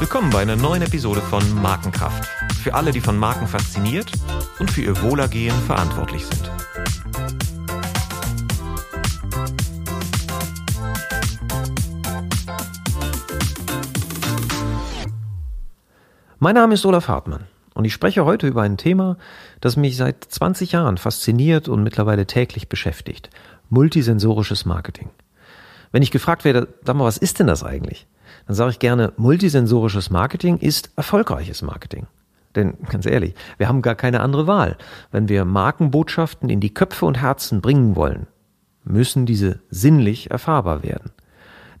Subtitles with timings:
[0.00, 2.28] Willkommen bei einer neuen Episode von Markenkraft.
[2.64, 4.10] Für alle, die von Marken fasziniert
[4.58, 6.50] und für ihr Wohlergehen verantwortlich sind.
[16.40, 17.44] Mein Name ist Olaf Hartmann
[17.74, 19.16] und ich spreche heute über ein Thema,
[19.60, 23.30] das mich seit 20 Jahren fasziniert und mittlerweile täglich beschäftigt.
[23.70, 25.10] Multisensorisches Marketing.
[25.92, 28.06] Wenn ich gefragt werde, sag mal, was ist denn das eigentlich?
[28.48, 32.06] dann sage ich gerne, multisensorisches Marketing ist erfolgreiches Marketing.
[32.54, 34.78] Denn ganz ehrlich, wir haben gar keine andere Wahl.
[35.12, 38.26] Wenn wir Markenbotschaften in die Köpfe und Herzen bringen wollen,
[38.84, 41.10] müssen diese sinnlich erfahrbar werden.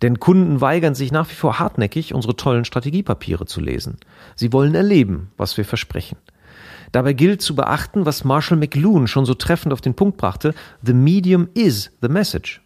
[0.02, 3.96] Denn Kunden weigern sich nach wie vor hartnäckig, unsere tollen Strategiepapiere zu lesen.
[4.36, 6.18] Sie wollen erleben, was wir versprechen.
[6.92, 10.92] Dabei gilt zu beachten, was Marshall McLuhan schon so treffend auf den Punkt brachte, The
[10.92, 12.60] medium is the message.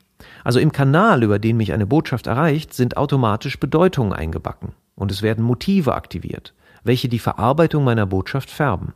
[0.44, 5.22] Also im Kanal, über den mich eine Botschaft erreicht, sind automatisch Bedeutungen eingebacken und es
[5.22, 8.94] werden Motive aktiviert, welche die Verarbeitung meiner Botschaft färben.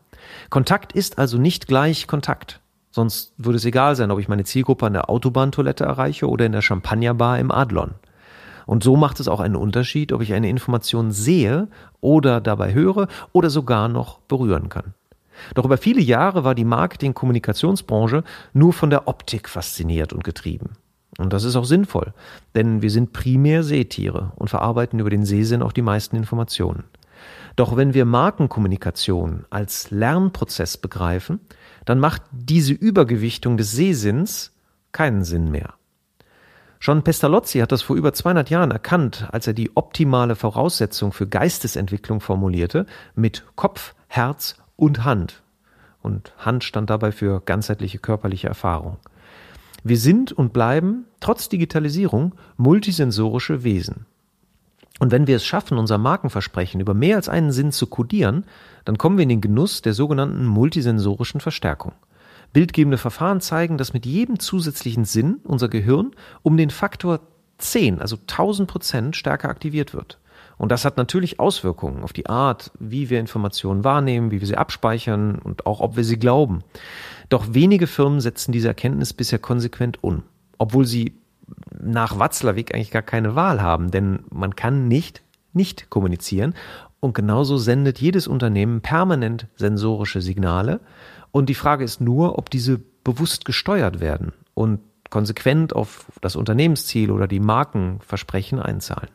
[0.51, 2.61] Kontakt ist also nicht gleich Kontakt.
[2.91, 6.53] Sonst würde es egal sein, ob ich meine Zielgruppe an der Autobahntoilette erreiche oder in
[6.53, 7.95] der Champagnerbar im Adlon.
[8.65, 11.69] Und so macht es auch einen Unterschied, ob ich eine Information sehe
[12.01, 14.95] oder dabei höre oder sogar noch berühren kann.
[15.55, 20.71] Doch über viele Jahre war die Marketing-Kommunikationsbranche nur von der Optik fasziniert und getrieben.
[21.19, 22.13] Und das ist auch sinnvoll,
[22.55, 26.85] denn wir sind primär Seetiere und verarbeiten über den Sehsinn auch die meisten Informationen.
[27.57, 31.41] Doch wenn wir Markenkommunikation als Lernprozess begreifen,
[31.87, 34.53] dann macht diese Übergewichtung des Sehsinns
[34.93, 35.75] keinen Sinn mehr.
[36.79, 41.27] Schon Pestalozzi hat das vor über 200 Jahren erkannt, als er die optimale Voraussetzung für
[41.27, 45.43] Geistesentwicklung formulierte mit Kopf, Herz und Hand.
[46.03, 48.99] Und Hand stand dabei für ganzheitliche körperliche Erfahrung.
[49.89, 54.05] Wir sind und bleiben, trotz Digitalisierung, multisensorische Wesen.
[54.99, 58.47] Und wenn wir es schaffen, unser Markenversprechen über mehr als einen Sinn zu kodieren,
[58.85, 61.93] dann kommen wir in den Genuss der sogenannten multisensorischen Verstärkung.
[62.53, 66.11] Bildgebende Verfahren zeigen, dass mit jedem zusätzlichen Sinn unser Gehirn
[66.43, 67.21] um den Faktor
[67.59, 70.19] 10, also 1000 Prozent stärker aktiviert wird.
[70.59, 74.57] Und das hat natürlich Auswirkungen auf die Art, wie wir Informationen wahrnehmen, wie wir sie
[74.57, 76.63] abspeichern und auch ob wir sie glauben.
[77.29, 80.23] Doch wenige Firmen setzen diese Erkenntnis bisher konsequent um,
[80.59, 81.19] obwohl sie
[81.79, 85.23] nach Watzlawick eigentlich gar keine Wahl haben, denn man kann nicht
[85.57, 86.55] nicht kommunizieren
[87.01, 90.81] und genauso sendet jedes Unternehmen permanent sensorische Signale
[91.33, 94.81] und die Frage ist nur, ob diese bewusst gesteuert werden und
[95.11, 99.09] konsequent auf das Unternehmensziel oder die Markenversprechen einzahlen.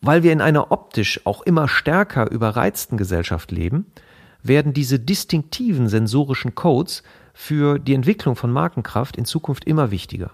[0.00, 3.86] Weil wir in einer optisch auch immer stärker überreizten Gesellschaft leben,
[4.42, 7.02] werden diese distinktiven sensorischen Codes
[7.34, 10.30] für die Entwicklung von Markenkraft in Zukunft immer wichtiger.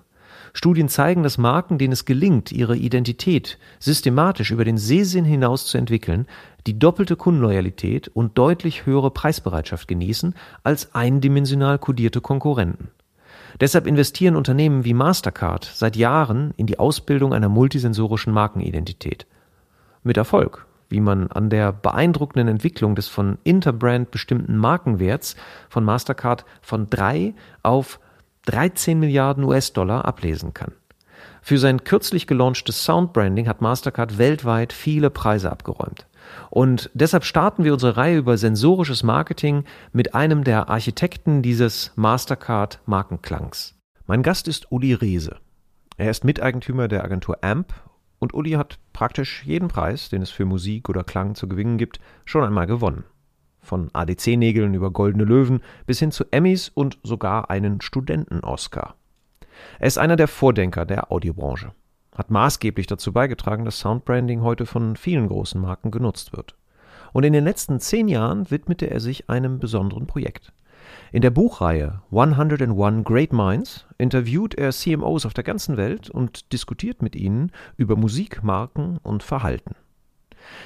[0.53, 5.79] Studien zeigen, dass Marken, denen es gelingt, ihre Identität systematisch über den Sehsinn hinaus zu
[5.79, 6.27] entwickeln,
[6.67, 12.89] die doppelte Kundenloyalität und deutlich höhere Preisbereitschaft genießen als eindimensional kodierte Konkurrenten.
[13.61, 19.27] Deshalb investieren Unternehmen wie Mastercard seit Jahren in die Ausbildung einer multisensorischen Markenidentität.
[20.05, 25.35] Mit Erfolg wie man an der beeindruckenden Entwicklung des von Interbrand bestimmten Markenwerts
[25.69, 27.35] von Mastercard von drei
[27.65, 27.99] auf
[28.47, 30.73] 13 Milliarden US-Dollar ablesen kann.
[31.43, 36.07] Für sein kürzlich gelaunchtes Soundbranding hat Mastercard weltweit viele Preise abgeräumt.
[36.49, 42.81] Und deshalb starten wir unsere Reihe über sensorisches Marketing mit einem der Architekten dieses Mastercard
[42.87, 43.75] Markenklangs.
[44.07, 45.37] Mein Gast ist Uli Reese.
[45.97, 47.75] Er ist Miteigentümer der Agentur AMP
[48.25, 52.01] und Uli hat praktisch jeden Preis, den es für Musik oder Klang zu gewinnen gibt,
[52.25, 53.05] schon einmal gewonnen.
[53.61, 58.97] Von ADC-Nägeln über Goldene Löwen bis hin zu Emmys und sogar einen Studenten-Oscar.
[59.79, 61.73] Er ist einer der Vordenker der Audiobranche,
[62.17, 66.57] hat maßgeblich dazu beigetragen, dass Soundbranding heute von vielen großen Marken genutzt wird.
[67.13, 70.53] Und in den letzten zehn Jahren widmete er sich einem besonderen Projekt.
[71.15, 77.03] In der Buchreihe 101 Great Minds interviewt er CMOs auf der ganzen Welt und diskutiert
[77.03, 79.77] mit ihnen über Musik, Marken und Verhalten.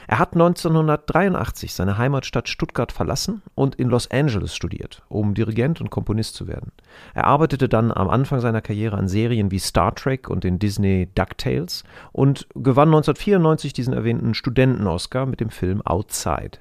[0.06, 5.90] Er hat 1983 seine Heimatstadt Stuttgart verlassen und in Los Angeles studiert, um Dirigent und
[5.90, 6.72] Komponist zu werden.
[7.12, 11.10] Er arbeitete dann am Anfang seiner Karriere an Serien wie Star Trek und den Disney
[11.14, 16.60] DuckTales und gewann 1994 diesen erwähnten Studenten-Oscar mit dem Film Outside.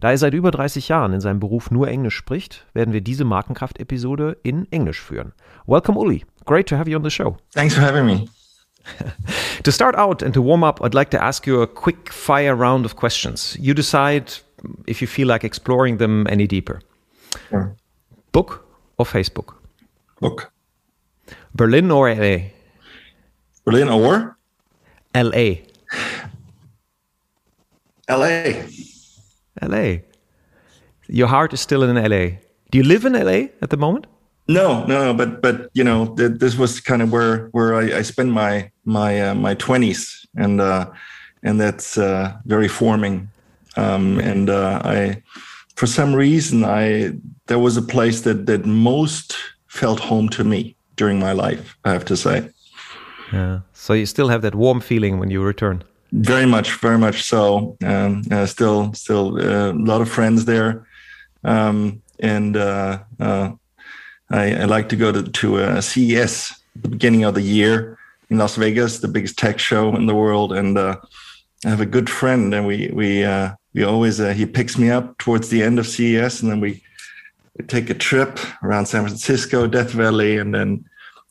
[0.00, 3.24] Da er seit über 30 Jahren in seinem Beruf nur Englisch spricht, werden wir diese
[3.24, 5.32] Markenkraft-Episode in Englisch führen.
[5.66, 6.24] Welcome, Uli.
[6.44, 7.36] Great to have you on the show.
[7.52, 8.28] Thanks for having me.
[9.62, 12.54] to start out and to warm up, I'd like to ask you a quick fire
[12.54, 13.56] round of questions.
[13.60, 14.32] You decide
[14.86, 16.80] if you feel like exploring them any deeper.
[17.48, 17.76] Sure.
[18.32, 18.66] Book
[18.98, 19.54] or Facebook?
[20.20, 20.52] Book.
[21.54, 22.50] Berlin or LA?
[23.64, 24.36] Berlin or
[25.14, 25.62] L.A.
[28.08, 28.66] L.A.
[29.62, 30.04] L.A.
[31.08, 32.40] Your heart is still in L.A.
[32.70, 33.50] Do you live in L.A.
[33.60, 34.06] at the moment?
[34.48, 38.02] No, no, but but you know, th- this was kind of where where I, I
[38.02, 40.90] spent my my uh, my twenties, and uh,
[41.42, 43.28] and that's uh, very forming.
[43.76, 45.22] Um, and uh, I,
[45.76, 47.12] for some reason, I
[47.46, 49.36] there was a place that that most
[49.68, 51.76] felt home to me during my life.
[51.84, 52.48] I have to say.
[53.32, 53.60] Yeah.
[53.72, 55.84] So you still have that warm feeling when you return.
[56.12, 57.76] Very much, very much so.
[57.82, 60.86] Um, uh, still, still uh, a lot of friends there,
[61.42, 63.52] um, and uh, uh
[64.30, 67.98] I, I, like to go to, to CES the beginning of the year
[68.28, 70.98] in Las Vegas, the biggest tech show in the world, and I
[71.64, 73.26] have a good friend, and we we
[73.74, 76.82] we always he picks me up towards the end of CES, and then we,
[77.58, 80.84] we take a trip around San Francisco, Death Valley, and then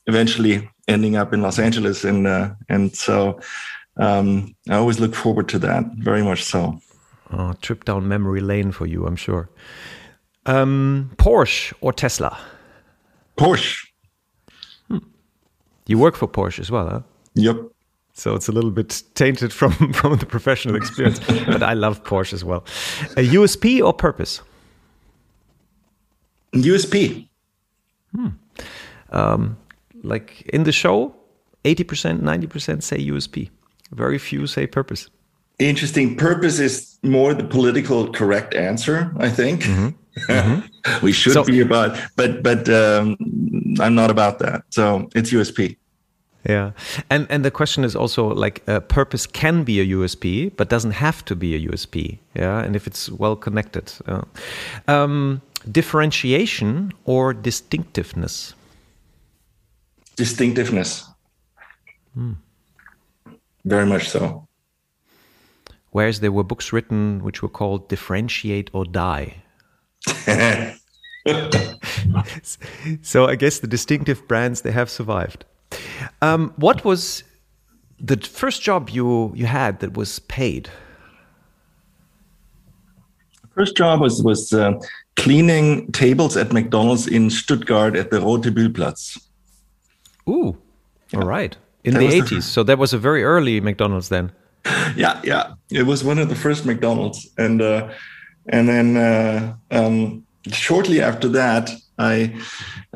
[0.07, 2.03] eventually ending up in Los Angeles.
[2.03, 3.39] And uh, and so
[3.97, 6.79] um, I always look forward to that very much so.
[7.31, 9.49] Oh, trip down memory lane for you, I'm sure.
[10.45, 12.37] Um, Porsche or Tesla?
[13.37, 13.77] Porsche.
[14.87, 14.97] Hmm.
[15.87, 17.01] You work for Porsche as well, huh?
[17.35, 17.57] Yep.
[18.13, 22.33] So it's a little bit tainted from from the professional experience, but I love Porsche
[22.33, 22.65] as well.
[23.17, 24.41] A USP or purpose?
[26.53, 27.27] USP.
[28.13, 28.27] Hmm.
[29.11, 29.57] Um,
[30.03, 31.15] like in the show,
[31.63, 33.49] 80%, 90% say USP.
[33.91, 35.09] Very few say purpose.
[35.59, 36.15] Interesting.
[36.15, 39.63] Purpose is more the political correct answer, I think.
[39.63, 39.89] Mm-hmm.
[40.27, 41.05] Mm-hmm.
[41.05, 43.15] we should so, be about, but but um,
[43.79, 44.63] I'm not about that.
[44.69, 45.77] So it's USP.
[46.49, 46.71] Yeah,
[47.09, 50.91] and and the question is also like uh, purpose can be a USP, but doesn't
[50.91, 52.17] have to be a USP.
[52.35, 54.23] Yeah, and if it's well connected, uh,
[54.89, 55.41] um,
[55.71, 58.53] differentiation or distinctiveness
[60.15, 61.05] distinctiveness.
[62.13, 62.33] Hmm.
[63.65, 64.47] Very much so.
[65.91, 69.35] Whereas there were books written which were called Differentiate or Die.
[73.01, 75.45] so I guess the distinctive brands they have survived.
[76.21, 77.23] Um, what was
[77.99, 80.69] the first job you you had that was paid?
[83.53, 84.79] First job was was uh,
[85.17, 89.19] cleaning tables at McDonald's in Stuttgart at the Rotebühlplatz.
[90.27, 90.57] Ooh,
[91.11, 91.19] yeah.
[91.19, 91.57] all right.
[91.83, 92.29] In that the 80s.
[92.29, 94.31] The so that was a very early McDonald's then.
[94.95, 95.53] Yeah, yeah.
[95.71, 97.27] It was one of the first McDonald's.
[97.37, 97.89] And uh,
[98.49, 102.35] and then uh, um, shortly after that, I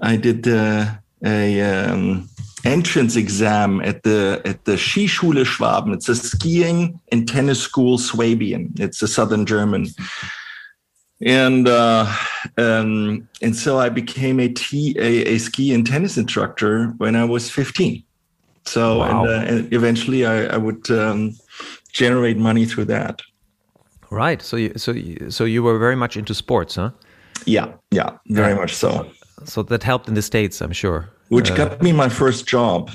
[0.01, 0.85] I did uh,
[1.25, 2.29] a um,
[2.65, 5.93] entrance exam at the at the Skischule Schwaben.
[5.93, 8.77] It's a skiing and tennis school Swabian.
[8.79, 9.87] It's a southern German
[11.21, 12.13] and uh,
[12.57, 17.25] um, and so I became a, t- a, a ski and tennis instructor when I
[17.25, 18.03] was 15.
[18.65, 19.23] So wow.
[19.23, 21.35] and, uh, and, eventually I, I would um,
[21.91, 23.21] generate money through that.
[24.09, 24.41] Right.
[24.41, 26.91] So you, so you, so you were very much into sports, huh?
[27.45, 27.73] Yeah.
[27.91, 28.17] Yeah.
[28.27, 28.59] Very yeah.
[28.59, 29.09] much so.
[29.43, 31.09] So that helped in the states, I'm sure.
[31.29, 32.91] Which uh, got me my first job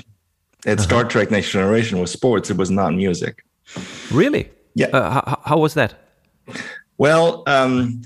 [0.65, 0.83] at uh-huh.
[0.83, 2.49] Star Trek: Next Generation was sports.
[2.49, 3.45] It was not music.
[4.11, 4.49] Really?
[4.75, 4.87] Yeah.
[4.87, 5.95] Uh, how, how was that?
[6.97, 8.01] Well, um,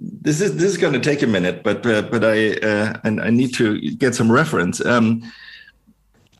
[0.00, 3.20] this is this is going to take a minute, but uh, but I uh, and
[3.20, 4.84] I need to get some reference.
[4.84, 5.22] Um,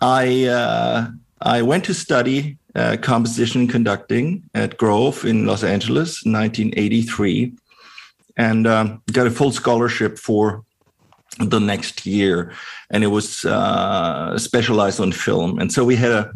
[0.05, 1.07] I uh,
[1.41, 7.55] I went to study uh, composition conducting at Grove in Los Angeles, in 1983,
[8.37, 10.63] and um, got a full scholarship for
[11.39, 12.53] the next year,
[12.91, 15.59] and it was uh, specialized on film.
[15.59, 16.33] And so we had a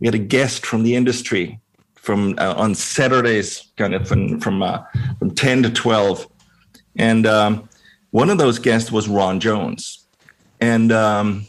[0.00, 1.60] we had a guest from the industry
[1.94, 4.82] from uh, on Saturdays, kind of from from, uh,
[5.20, 6.26] from ten to twelve,
[6.96, 7.68] and um,
[8.10, 10.04] one of those guests was Ron Jones,
[10.60, 11.46] and um,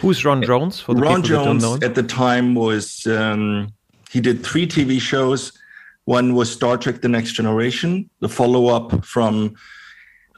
[0.00, 0.80] who's Ron Jones?
[0.80, 3.72] For the Ron Jones at the time was um,
[4.10, 5.52] he did three TV shows.
[6.04, 9.54] One was Star Trek: The Next Generation, the follow-up from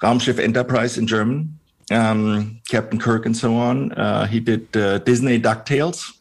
[0.03, 1.59] Raumschiff Enterprise in German,
[1.91, 3.93] um, Captain Kirk, and so on.
[3.93, 6.13] Uh, he did uh, Disney Ducktales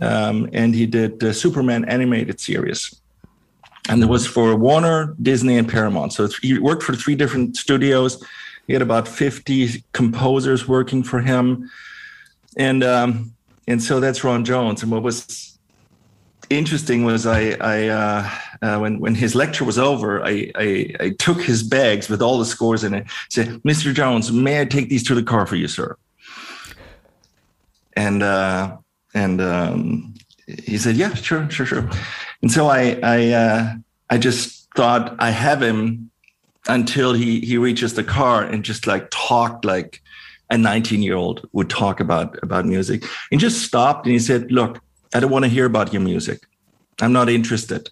[0.00, 2.94] um, and he did the Superman animated series.
[3.88, 6.12] And it was for Warner, Disney, and Paramount.
[6.12, 8.22] So he worked for three different studios.
[8.66, 11.70] He had about 50 composers working for him.
[12.58, 13.32] And um,
[13.66, 14.82] and so that's Ron Jones.
[14.82, 15.58] And what was
[16.50, 18.30] interesting was I, I uh,
[18.62, 22.38] uh, when when his lecture was over, I, I, I took his bags with all
[22.38, 23.06] the scores in it.
[23.30, 23.94] Said, "Mr.
[23.94, 25.96] Jones, may I take these to the car for you, sir?"
[27.94, 28.76] And uh,
[29.14, 30.14] and um,
[30.46, 31.88] he said, "Yeah, sure, sure, sure."
[32.42, 33.74] And so I, I, uh,
[34.10, 36.10] I just thought I have him
[36.68, 40.02] until he he reaches the car and just like talked like
[40.50, 43.04] a 19 year old would talk about about music.
[43.30, 44.80] and just stopped and he said, "Look,
[45.14, 46.46] I don't want to hear about your music.
[47.00, 47.90] I'm not interested.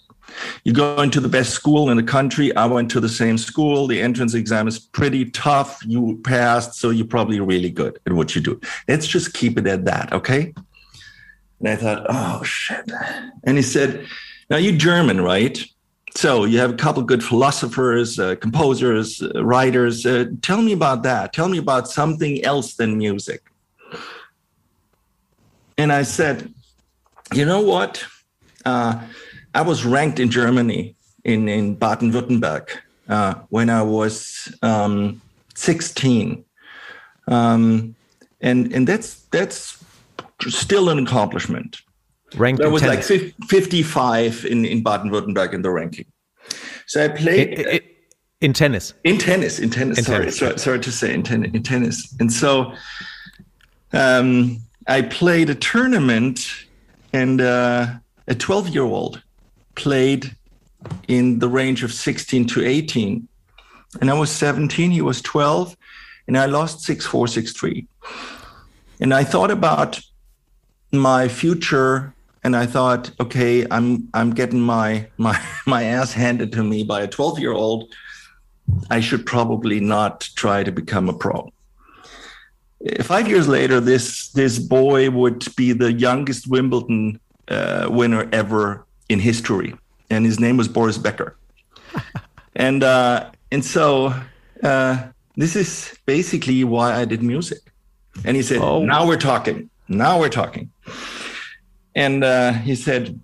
[0.64, 2.54] You go into the best school in the country.
[2.56, 3.86] I went to the same school.
[3.86, 5.80] The entrance exam is pretty tough.
[5.86, 8.60] You passed, so you're probably really good at what you do.
[8.88, 10.52] Let's just keep it at that, okay?"
[11.60, 12.90] And I thought, "Oh shit!"
[13.44, 14.06] And he said,
[14.50, 15.64] "Now you're German, right?"
[16.16, 20.06] So you have a couple good philosophers, uh, composers, uh, writers.
[20.06, 21.34] Uh, tell me about that.
[21.34, 23.42] Tell me about something else than music.
[25.76, 26.54] And I said,
[27.34, 28.02] you know what?
[28.64, 28.98] Uh,
[29.54, 32.70] I was ranked in Germany in, in Baden-Württemberg
[33.10, 35.20] uh, when I was um,
[35.54, 36.42] 16.
[37.28, 37.94] Um,
[38.40, 39.82] and and that's that's
[40.46, 41.82] still an accomplishment
[42.34, 46.06] ranked that was like 55 in, in baden-württemberg in the ranking.
[46.86, 47.82] So i played
[48.40, 48.94] in, tennis.
[49.04, 50.38] In tennis in tennis, in sorry, tennis.
[50.38, 52.14] Sorry, sorry, to say in, ten, in tennis.
[52.20, 52.72] And so
[53.92, 56.48] um, i played a tournament
[57.12, 57.94] and uh,
[58.28, 59.22] a 12 year old
[59.74, 60.34] played
[61.08, 63.26] in the range of 16 to 18
[64.00, 65.76] and i was 17 he was 12
[66.26, 67.86] and i lost 6-4 6-3
[69.00, 70.00] and i thought about
[70.92, 72.14] my future
[72.46, 75.36] and I thought, okay, I'm I'm getting my my
[75.66, 77.92] my ass handed to me by a 12 year old.
[78.88, 81.52] I should probably not try to become a pro.
[83.02, 89.18] Five years later, this this boy would be the youngest Wimbledon uh, winner ever in
[89.18, 89.74] history,
[90.08, 91.36] and his name was Boris Becker.
[92.54, 94.14] and uh, and so
[94.62, 95.02] uh,
[95.36, 97.58] this is basically why I did music.
[98.24, 98.84] And he said, oh.
[98.84, 99.68] "Now we're talking.
[99.88, 100.70] Now we're talking."
[101.96, 103.18] And uh, he said,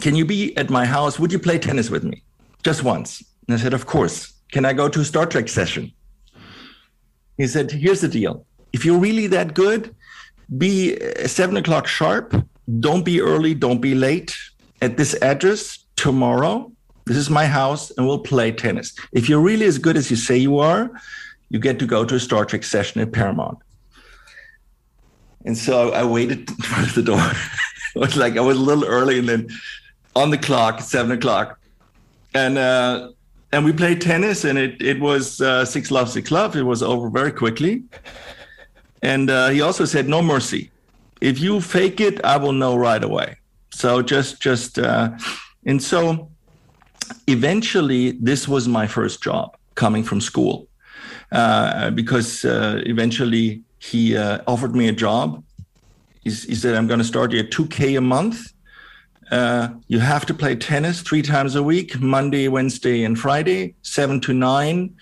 [0.00, 1.18] Can you be at my house?
[1.18, 2.22] Would you play tennis with me?
[2.62, 3.22] Just once.
[3.46, 4.32] And I said, Of course.
[4.52, 5.92] Can I go to a Star Trek session?
[7.36, 8.46] He said, Here's the deal.
[8.72, 9.94] If you're really that good,
[10.56, 12.34] be uh, seven o'clock sharp.
[12.80, 13.54] Don't be early.
[13.54, 14.34] Don't be late
[14.80, 16.70] at this address tomorrow.
[17.06, 18.94] This is my house, and we'll play tennis.
[19.12, 20.90] If you're really as good as you say you are,
[21.50, 23.58] you get to go to a Star Trek session at Paramount.
[25.44, 27.20] And so I waited in front of the door.
[27.94, 29.48] it was like I was a little early and then
[30.16, 31.58] on the clock, seven o'clock.
[32.34, 33.10] And uh,
[33.52, 36.56] and we played tennis and it it was uh, six love, six love.
[36.56, 37.82] It was over very quickly.
[39.02, 40.70] And uh, he also said, no mercy.
[41.20, 43.36] If you fake it, I will know right away.
[43.70, 45.10] So just just uh,
[45.66, 46.30] and so
[47.26, 50.68] eventually this was my first job coming from school
[51.32, 55.44] uh, because uh, eventually he uh, offered me a job.
[56.22, 58.52] He's, he said, I'm going to start you at 2K a month.
[59.30, 64.20] Uh, you have to play tennis three times a week Monday, Wednesday, and Friday, seven
[64.20, 64.96] to nine.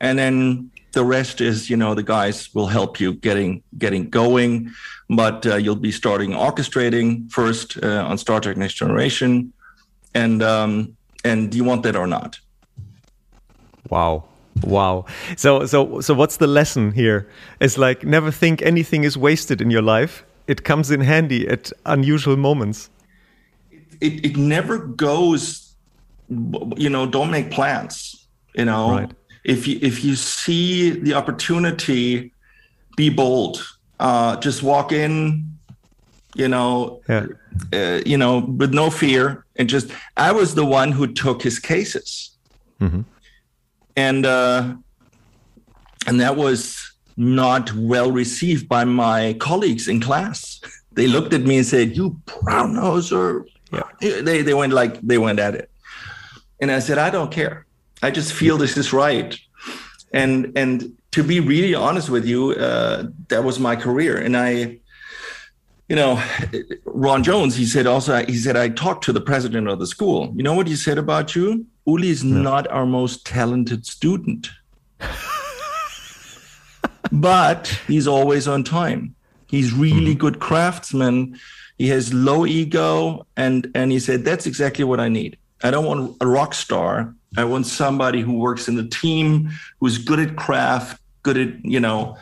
[0.00, 4.70] And then the rest is, you know, the guys will help you getting getting going.
[5.08, 9.52] But uh, you'll be starting orchestrating first uh, on Star Trek Next Generation.
[10.14, 12.38] And, um, and do you want that or not?
[13.90, 14.24] Wow.
[14.62, 15.06] Wow.
[15.36, 17.28] So so so what's the lesson here?
[17.60, 20.24] It's like never think anything is wasted in your life.
[20.46, 22.90] It comes in handy at unusual moments.
[24.00, 25.74] It it never goes
[26.76, 28.90] you know, don't make plans, you know.
[28.90, 29.10] Right.
[29.44, 32.32] If you if you see the opportunity,
[32.96, 33.62] be bold.
[34.00, 35.50] Uh just walk in,
[36.34, 37.26] you know, yeah.
[37.72, 41.58] uh, you know, with no fear and just I was the one who took his
[41.58, 42.30] cases.
[42.80, 43.04] Mm -hmm
[43.96, 44.74] and uh,
[46.06, 50.60] and that was not well received by my colleagues in class.
[50.94, 53.82] They looked at me and said, "You brown noser." Yeah.
[54.00, 55.68] They they went like they went at it,
[56.60, 57.66] and I said, "I don't care.
[58.00, 59.36] I just feel this is right."
[60.12, 64.78] And and to be really honest with you, uh, that was my career, and I.
[65.88, 66.22] You know,
[66.86, 70.32] Ron Jones, he said also, he said, I talked to the president of the school.
[70.34, 71.66] You know what he said about you?
[71.86, 72.40] Uli is no.
[72.40, 74.50] not our most talented student.
[77.12, 79.14] but he's always on time.
[79.48, 80.20] He's really mm-hmm.
[80.20, 81.38] good craftsman.
[81.78, 85.36] He has low ego and and he said that's exactly what I need.
[85.62, 87.14] I don't want a rock star.
[87.36, 89.50] I want somebody who works in the team,
[89.80, 92.16] who's good at craft, good at, you know.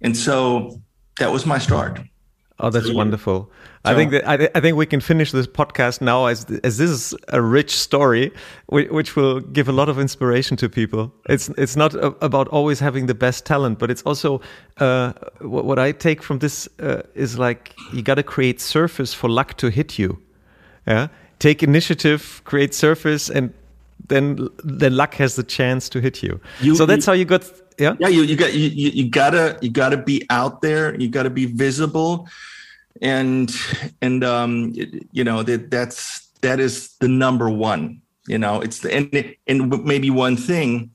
[0.00, 0.80] And so
[1.18, 2.00] that was my start.
[2.58, 3.50] Oh, that's so, wonderful.
[3.84, 6.90] I think that I, I, think we can finish this podcast now as as this
[6.90, 8.32] is a rich story,
[8.66, 11.12] which, will give a lot of inspiration to people.
[11.28, 14.40] It's it's not about always having the best talent, but it's also
[14.78, 19.14] uh, what, what, I take from this uh, is like you got to create surface
[19.14, 20.18] for luck to hit you.
[20.86, 21.08] Yeah,
[21.38, 23.54] take initiative, create surface, and
[24.08, 26.40] then then luck has the chance to hit you.
[26.60, 27.44] you so that's you, how you got
[27.78, 28.08] yeah, yeah.
[28.08, 30.98] You you got you you gotta you gotta be out there.
[31.00, 32.28] You gotta be visible,
[33.02, 33.50] and
[34.00, 34.74] and um
[35.12, 38.00] you know that that's that is the number one.
[38.26, 40.90] You know, it's the and and maybe one thing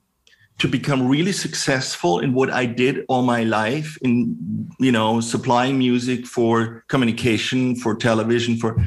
[0.60, 5.78] to become really successful in what I did all my life in you know supplying
[5.78, 8.78] music for communication for television for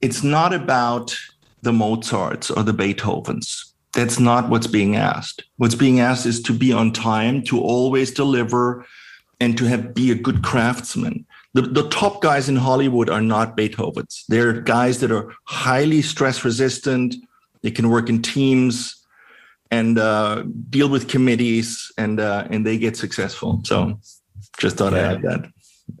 [0.00, 1.16] it's not about
[1.62, 3.72] the Mozarts or the Beethovens.
[3.92, 5.44] That's not what's being asked.
[5.58, 8.84] What's being asked is to be on time, to always deliver,
[9.38, 11.24] and to have be a good craftsman.
[11.54, 14.24] The, the top guys in Hollywood are not Beethovens.
[14.28, 17.14] They're guys that are highly stress resistant.
[17.62, 19.02] They can work in teams
[19.70, 23.60] and uh, deal with committees, and uh, and they get successful.
[23.64, 23.98] So,
[24.58, 24.98] just thought yeah.
[24.98, 25.50] I had that.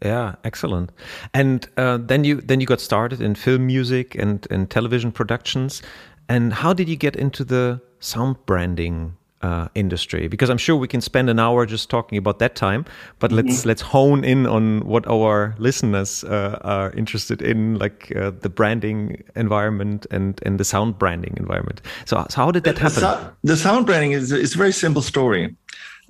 [0.04, 0.92] Yeah, excellent.
[1.32, 5.82] And uh, then you then you got started in film music and and television productions.
[6.28, 10.28] And how did you get into the sound branding uh, industry?
[10.28, 12.84] Because I'm sure we can spend an hour just talking about that time,
[13.18, 13.46] but mm -hmm.
[13.46, 18.48] let's let's hone in on what our listeners uh, are interested in, like uh, the
[18.48, 21.80] branding environment and and the sound branding environment.
[22.04, 23.00] So, so how did that happen?
[23.00, 23.18] The,
[23.48, 25.56] the sound branding is is a very simple story.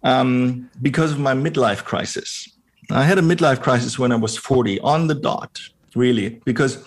[0.05, 2.49] Um, because of my midlife crisis,
[2.91, 5.61] I had a midlife crisis when I was 40 on the dot,
[5.95, 6.79] really, because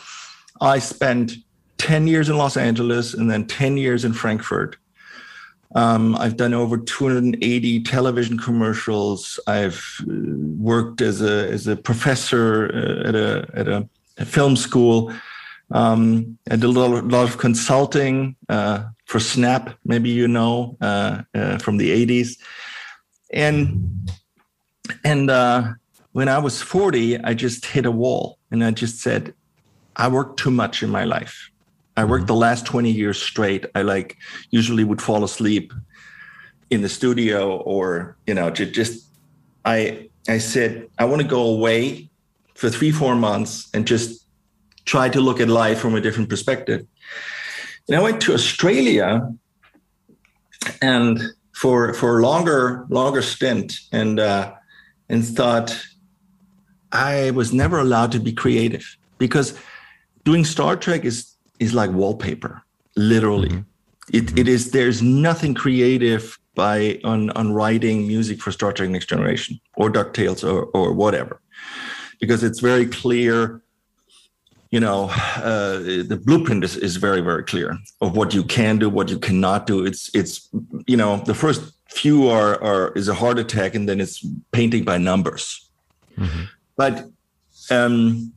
[0.61, 1.31] I spent
[1.77, 4.77] 10 years in Los Angeles and then 10 years in Frankfurt.
[5.73, 9.39] Um, I've done over 280 television commercials.
[9.47, 10.13] I've uh,
[10.57, 15.11] worked as a as a professor uh, at a at a, a film school.
[15.71, 20.77] Um, I did a lot of, lot of consulting uh, for Snap, maybe you know
[20.81, 22.37] uh, uh from the 80s,
[23.33, 24.07] and
[25.03, 25.73] and uh,
[26.15, 29.33] when I was 40, I just hit a wall and I just said,
[29.97, 31.51] I worked too much in my life.
[31.97, 32.27] I worked mm-hmm.
[32.27, 33.65] the last 20 years straight.
[33.75, 34.17] I like
[34.51, 35.73] usually would fall asleep
[36.69, 39.07] in the studio or, you know, just,
[39.63, 42.09] I, I said, I want to go away
[42.55, 44.25] for three, four months and just
[44.85, 46.85] try to look at life from a different perspective.
[47.87, 49.31] And I went to Australia
[50.81, 51.21] and
[51.53, 54.53] for, for a longer, longer stint and, uh,
[55.09, 55.77] and thought,
[56.91, 59.57] I was never allowed to be creative because
[60.23, 62.63] doing Star Trek is is like wallpaper,
[62.95, 63.49] literally.
[63.49, 64.17] Mm-hmm.
[64.17, 69.07] It, it is there's nothing creative by on on writing music for Star Trek Next
[69.07, 71.41] Generation or DuckTales or or whatever,
[72.19, 73.61] because it's very clear.
[74.71, 78.89] You know, uh, the blueprint is, is very very clear of what you can do,
[78.89, 79.85] what you cannot do.
[79.85, 80.49] It's it's
[80.85, 84.83] you know the first few are are is a heart attack, and then it's painting
[84.83, 85.69] by numbers.
[86.17, 86.43] Mm-hmm.
[86.75, 87.05] But
[87.71, 88.33] um,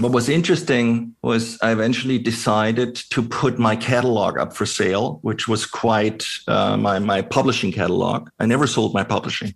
[0.00, 5.46] what was interesting was I eventually decided to put my catalog up for sale, which
[5.46, 8.28] was quite uh, my my publishing catalog.
[8.38, 9.54] I never sold my publishing,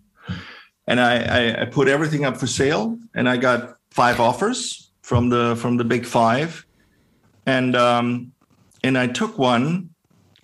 [0.87, 5.57] and I, I, put everything up for sale, and I got five offers from the
[5.57, 6.65] from the big five,
[7.47, 8.33] and um,
[8.85, 9.91] and I took one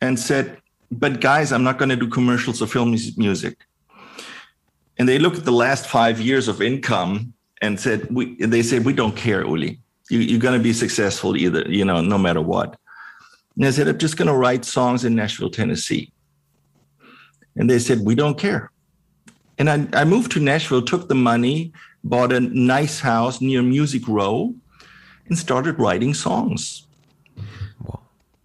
[0.00, 0.59] and said,
[0.90, 3.64] "But guys, I'm not going to do commercials or film music."
[4.98, 8.85] And they looked at the last five years of income and said, we, they said,
[8.85, 9.80] we don't care, Uli.
[10.11, 12.79] You, are going to be successful either, you know, no matter what.
[13.57, 16.12] And I said, I'm just going to write songs in Nashville, Tennessee.
[17.57, 18.71] And they said, we don't care.
[19.59, 24.07] And I, I moved to Nashville, took the money, bought a nice house near Music
[24.09, 24.55] Row,
[25.27, 26.87] and started writing songs.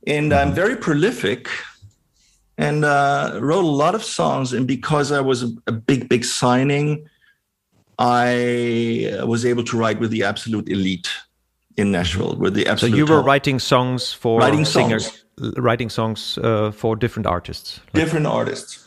[0.07, 1.49] And I'm very prolific
[2.57, 4.53] and uh, wrote a lot of songs.
[4.53, 7.09] And because I was a, a big, big signing,
[7.97, 11.09] I was able to write with the absolute elite
[11.77, 12.35] in Nashville.
[12.35, 13.25] With the absolute so you were top.
[13.25, 15.57] writing songs for writing singers, songs.
[15.57, 17.79] writing songs uh, for different artists.
[17.93, 18.85] Like different artists.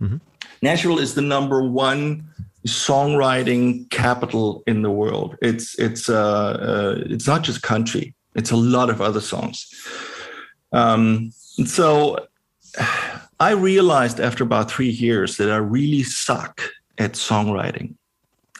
[0.00, 0.18] Mm-hmm.
[0.62, 2.24] Nashville is the number one
[2.66, 5.36] songwriting capital in the world.
[5.42, 8.14] It's it's uh, uh, it's not just country.
[8.34, 9.66] It's a lot of other songs.
[10.72, 11.32] Um,
[11.64, 12.28] so
[13.40, 16.60] I realized after about three years that I really suck
[16.98, 17.94] at songwriting.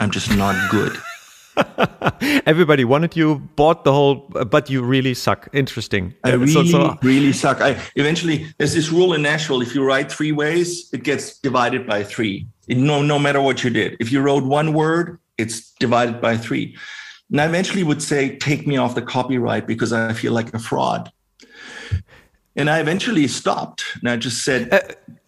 [0.01, 0.97] I'm just not good.
[2.47, 4.17] Everybody wanted you, bought the whole,
[4.51, 5.49] but you really suck.
[5.53, 6.15] Interesting.
[6.25, 6.99] I really, so, so.
[7.03, 7.61] really suck.
[7.61, 11.87] I eventually there's this rule in Nashville: if you write three ways, it gets divided
[11.87, 12.47] by three.
[12.69, 13.97] no, no matter what you did.
[14.01, 16.77] If you wrote one word, it's divided by three.
[17.31, 20.59] And I eventually would say, take me off the copyright because I feel like a
[20.59, 21.13] fraud.
[22.57, 24.81] And I eventually stopped and I just said, uh,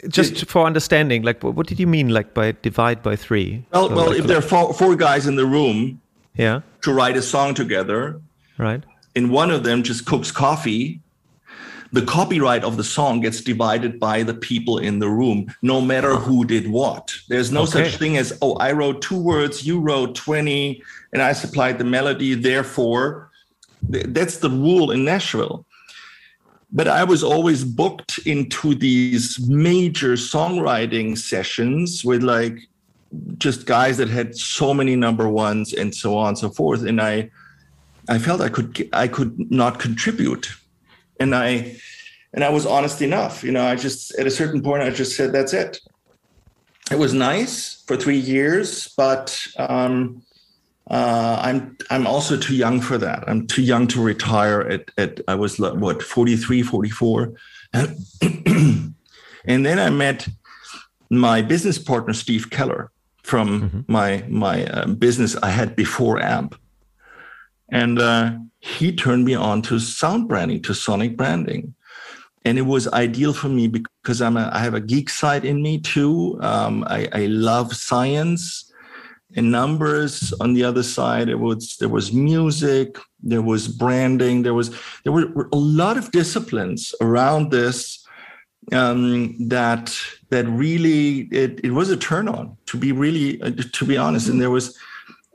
[0.09, 3.65] just for understanding, like, what did you mean, like, by divide by three?
[3.71, 6.00] Well, so, well, like, if there are four, four guys in the room,
[6.35, 8.21] yeah, to write a song together,
[8.57, 8.83] right,
[9.15, 11.01] and one of them just cooks coffee,
[11.93, 16.15] the copyright of the song gets divided by the people in the room, no matter
[16.15, 17.13] who did what.
[17.27, 17.89] There's no okay.
[17.89, 21.83] such thing as, oh, I wrote two words, you wrote 20, and I supplied the
[21.83, 22.33] melody.
[22.33, 23.29] Therefore,
[23.81, 25.65] that's the rule in Nashville.
[26.71, 32.57] But I was always booked into these major songwriting sessions with like
[33.37, 36.83] just guys that had so many number ones and so on and so forth.
[36.83, 37.29] And I,
[38.09, 40.51] I felt I could I could not contribute
[41.19, 41.77] and I
[42.33, 43.43] and I was honest enough.
[43.43, 45.79] You know, I just at a certain point I just said that's it.
[46.91, 50.23] It was nice for three years, but um,
[50.89, 53.23] uh, I'm I'm also too young for that.
[53.27, 57.33] I'm too young to retire at at I was what 43, 44.
[57.73, 57.97] And,
[59.45, 60.27] and then I met
[61.09, 62.91] my business partner Steve Keller
[63.31, 63.81] from mm-hmm.
[63.87, 66.51] my my uh, business I had before AMP,
[67.81, 68.25] and uh,
[68.59, 71.73] he turned me on to sound branding, to sonic branding.
[72.43, 75.61] And it was ideal for me because I'm a, I have a geek side in
[75.61, 76.39] me too.
[76.41, 78.73] Um, I, I love science
[79.35, 80.33] and numbers.
[80.41, 85.13] On the other side, it was there was music, there was branding, there was there
[85.13, 88.00] were a lot of disciplines around this
[88.71, 89.97] um, that
[90.29, 94.29] that really it, it was a turn on to be really uh, to be honest.
[94.29, 94.77] And there was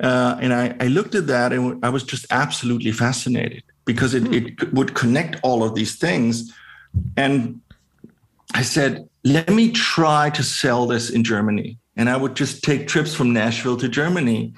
[0.03, 4.31] uh, and I, I, looked at that and I was just absolutely fascinated because it,
[4.31, 6.53] it would connect all of these things.
[7.17, 7.62] And
[8.53, 11.79] I said, let me try to sell this in Germany.
[11.97, 14.53] And I would just take trips from Nashville to Germany.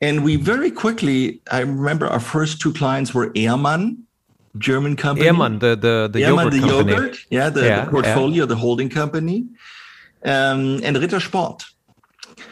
[0.00, 3.98] And we very quickly, I remember our first two clients were Ehrmann,
[4.58, 5.28] German company.
[5.28, 6.92] Ehrmann, the, the, the Ehrmann, yogurt the company.
[6.92, 8.46] yogurt, yeah, the, yeah, the portfolio, yeah.
[8.46, 9.46] the holding company,
[10.24, 11.64] um, and Ritter Sport.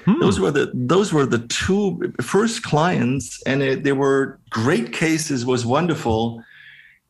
[0.05, 0.21] Hmm.
[0.21, 5.45] Those were the those were the two first clients, and it, they were great cases.
[5.45, 6.43] Was wonderful,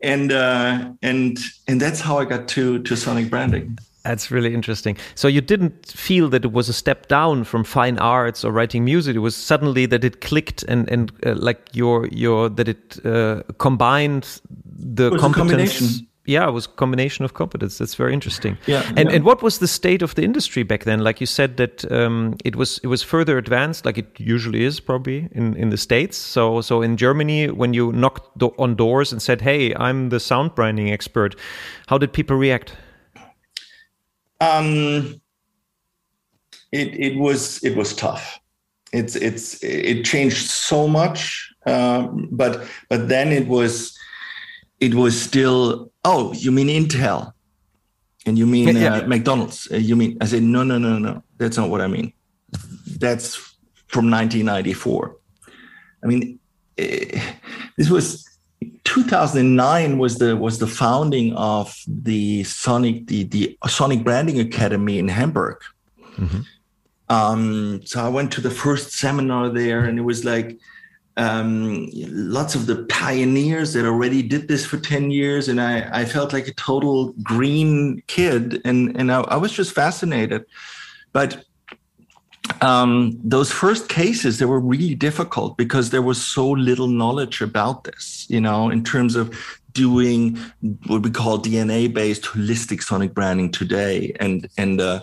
[0.03, 3.79] and uh, and and that's how I got to to Sonic branding.
[4.07, 4.97] That's really interesting.
[5.15, 8.85] So you didn't feel that it was a step down from fine arts or writing
[8.85, 9.17] music.
[9.17, 13.43] It was suddenly that it clicked and and uh, like your your that it uh,
[13.59, 14.41] combined
[14.79, 17.79] the competence yeah, it was a combination of competence.
[17.79, 18.59] That's very interesting.
[18.67, 18.83] Yeah.
[18.97, 19.17] And yeah.
[19.17, 21.01] and what was the state of the industry back then?
[21.01, 24.81] Like you said that um, it was it was further advanced, like it usually is
[24.81, 26.17] probably in in the states.
[26.17, 30.21] So so in Germany, when you knocked do on doors and said, "Hey, I'm the
[30.21, 31.37] sound branding expert,"
[31.87, 32.75] how did people react?
[34.41, 35.21] Um,
[36.73, 38.39] it it was it was tough.
[38.93, 43.97] It's it's it changed so much, um, but but then it was
[44.81, 47.33] it was still oh, you mean Intel?
[48.27, 48.97] And you mean yeah.
[48.97, 49.69] uh, McDonald's?
[49.71, 52.13] Uh, you mean, I said, no, no, no, no, that's not what I mean.
[52.99, 53.37] That's
[53.87, 55.17] from 1994.
[56.03, 56.39] I mean,
[56.79, 56.85] uh,
[57.77, 58.36] this was
[58.97, 65.09] 2009 was the was the founding of the Sonic the the Sonic Branding Academy in
[65.09, 65.59] Hamburg.
[66.17, 66.41] Mm-hmm.
[67.11, 70.59] Um, so I went to the first seminar there, and it was like
[71.19, 75.49] um, lots of the pioneers that already did this for 10 years.
[75.49, 78.61] And I, I felt like a total green kid.
[78.67, 80.45] And, and I, I was just fascinated.
[81.13, 81.46] But
[82.61, 87.85] um, those first cases, they were really difficult because there was so little knowledge about
[87.85, 89.35] this, you know, in terms of
[89.73, 90.39] doing
[90.87, 94.17] what we call DNA based holistic sonic branding today.
[94.21, 95.01] And, and, uh,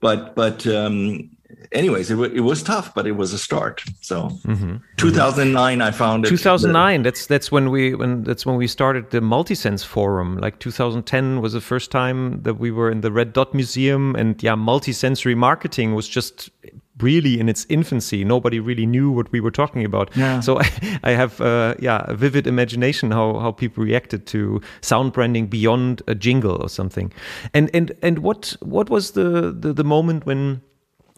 [0.00, 1.30] but, but, um,
[1.72, 3.82] anyways, it, w- it was tough, but it was a start.
[4.00, 4.76] So, mm-hmm.
[4.96, 6.28] 2009, I found it.
[6.28, 7.02] 2009.
[7.02, 10.38] that's that's when we when that's when we started the Multisense Forum.
[10.38, 14.42] Like 2010 was the first time that we were in the Red Dot Museum, and
[14.42, 16.50] yeah, multisensory marketing was just
[16.98, 18.24] really in its infancy.
[18.24, 20.14] Nobody really knew what we were talking about.
[20.16, 20.40] Yeah.
[20.40, 25.12] So I, I have uh, yeah a vivid imagination how how people reacted to sound
[25.12, 27.12] branding beyond a jingle or something.
[27.54, 30.62] And and and what what was the the, the moment when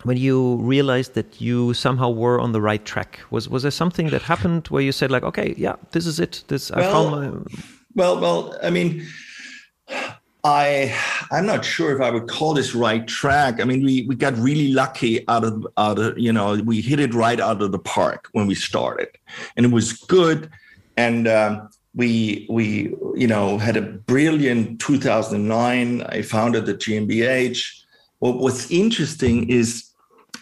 [0.05, 3.21] when you realized that you somehow were on the right track?
[3.31, 6.45] Was was there something that happened where you said like okay yeah this is it.
[6.49, 7.51] This well, i found my
[7.95, 9.07] well well i mean
[10.45, 10.97] i
[11.31, 13.61] i'm not sure if i would call this right track.
[13.61, 17.01] I mean we we got really lucky out of out of you know we hit
[17.01, 19.09] it right out of the park when we started.
[19.57, 20.51] And it was good.
[20.97, 27.85] And um, we we you know had a brilliant 2009 i founded the gmbh
[28.21, 29.92] what what's interesting is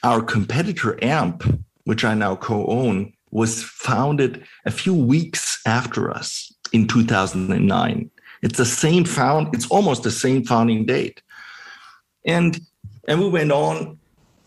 [0.02, 1.44] our competitor AMP,
[1.84, 8.10] which I now co own, was founded a few weeks after us in 2009.
[8.42, 11.22] It's the same found, it's almost the same founding date.
[12.24, 12.60] And
[13.08, 13.98] and we went on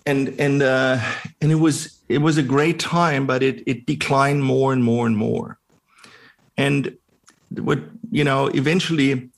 [0.05, 0.99] and and uh,
[1.41, 5.05] and it was it was a great time, but it it declined more and more
[5.05, 5.59] and more.
[6.57, 6.97] And
[7.49, 7.79] what
[8.11, 9.29] you know, eventually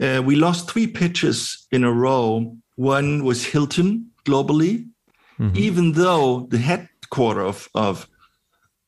[0.00, 2.56] uh, we lost three pitches in a row.
[2.76, 4.86] One was Hilton globally,
[5.38, 5.56] mm-hmm.
[5.56, 8.08] even though the headquarter of, of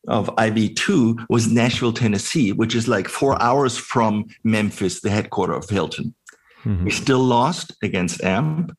[0.09, 5.69] of IV2 was Nashville, Tennessee, which is like four hours from Memphis, the headquarter of
[5.69, 6.15] Hilton.
[6.65, 6.85] Mm-hmm.
[6.85, 8.73] We still lost against AMP.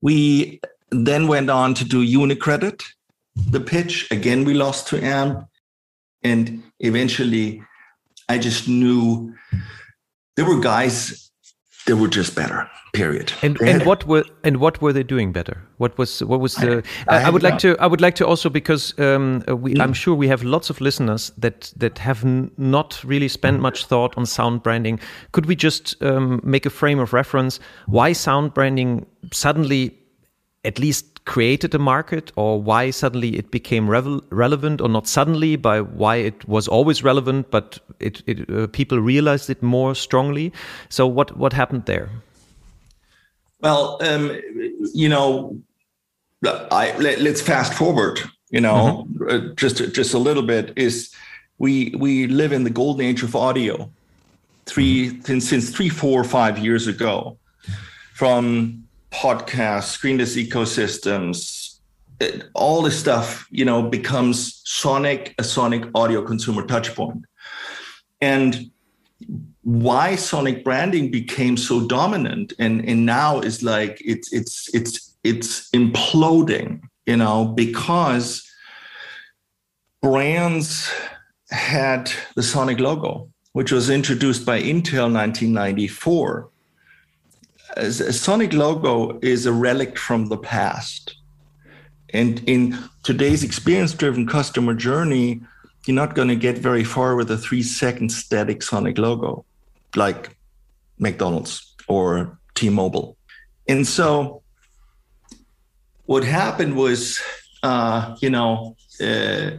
[0.00, 2.82] We then went on to do Unicredit,
[3.36, 4.10] the pitch.
[4.10, 5.46] Again, we lost to AMP.
[6.22, 7.62] And eventually,
[8.28, 9.34] I just knew
[10.36, 11.30] there were guys
[11.86, 12.68] that were just better.
[12.92, 13.32] Period.
[13.42, 15.60] And and what were and what were they doing better?
[15.78, 16.84] What was what was the?
[17.08, 19.92] I, I, I would like to I would like to also because um, we, I'm
[19.92, 22.24] sure we have lots of listeners that that have
[22.56, 25.00] not really spent much thought on sound branding.
[25.32, 29.98] Could we just um, make a frame of reference why sound branding suddenly,
[30.64, 35.80] at least created a market or why suddenly it became relevant or not suddenly by
[35.80, 40.52] why it was always relevant but it, it uh, people realized it more strongly
[40.90, 42.10] so what what happened there
[43.60, 44.38] well um,
[44.92, 45.56] you know
[46.70, 49.50] I, let, us fast forward you know mm-hmm.
[49.50, 51.10] uh, just just a little bit is
[51.56, 53.90] we we live in the golden age of audio
[54.66, 55.20] 3 mm-hmm.
[55.22, 57.38] since, since three four five years ago
[58.12, 58.83] from
[59.14, 61.78] podcasts, screenless ecosystems,
[62.20, 67.22] it, all this stuff, you know, becomes sonic, a sonic audio consumer touchpoint.
[68.20, 68.70] And
[69.62, 75.70] why sonic branding became so dominant and, and now is like it's it's it's it's
[75.70, 78.42] imploding, you know, because
[80.02, 80.90] brands
[81.50, 86.50] had the sonic logo, which was introduced by Intel 1994
[87.76, 91.16] a Sonic logo is a relic from the past.
[92.12, 95.40] And in today's experience driven customer journey,
[95.86, 99.44] you're not going to get very far with a three second static Sonic logo
[99.96, 100.36] like
[100.98, 103.16] McDonald's or T Mobile.
[103.68, 104.42] And so
[106.06, 107.20] what happened was,
[107.62, 109.50] uh, you know, uh,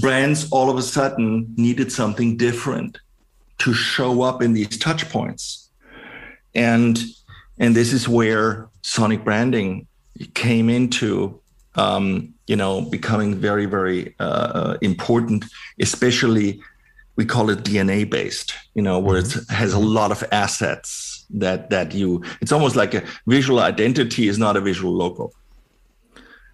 [0.00, 2.98] brands all of a sudden needed something different
[3.58, 5.70] to show up in these touch points.
[6.54, 6.98] And
[7.58, 9.86] and this is where sonic branding
[10.34, 11.40] came into
[11.76, 15.44] um, you know becoming very very uh, uh important
[15.80, 16.60] especially
[17.16, 19.40] we call it dna based you know where mm-hmm.
[19.40, 24.28] it has a lot of assets that that you it's almost like a visual identity
[24.28, 25.30] is not a visual logo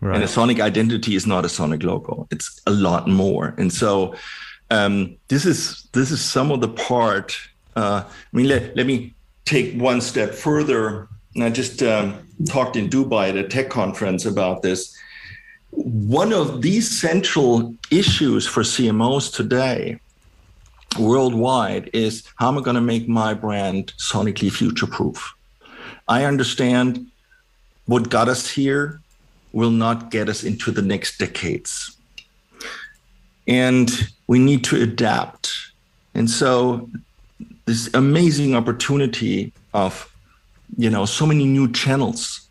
[0.00, 0.14] right.
[0.14, 4.14] and a sonic identity is not a sonic logo it's a lot more and so
[4.72, 7.36] um, this is this is some of the part
[7.76, 9.12] uh, i mean let, let me
[9.50, 14.24] take one step further, and I just um, talked in Dubai at a tech conference
[14.24, 14.96] about this.
[15.72, 19.98] One of these central issues for CMOs today
[20.98, 25.34] worldwide is how am I going to make my brand sonically future proof?
[26.06, 27.06] I understand
[27.86, 29.00] what got us here
[29.52, 31.96] will not get us into the next decades.
[33.48, 33.90] And
[34.28, 35.50] we need to adapt.
[36.14, 36.88] And so
[37.66, 40.12] this amazing opportunity of
[40.76, 42.48] you know so many new channels.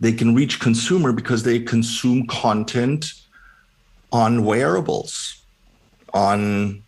[0.00, 3.12] They can reach consumer because they consume content
[4.12, 5.42] on wearables
[6.12, 6.82] on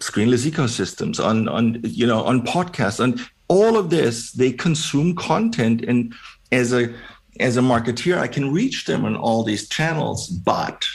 [0.00, 5.82] screenless ecosystems on on you know on podcasts on all of this they consume content.
[5.82, 6.14] And
[6.52, 6.92] as a
[7.40, 10.86] as a marketeer i can reach them on all these channels but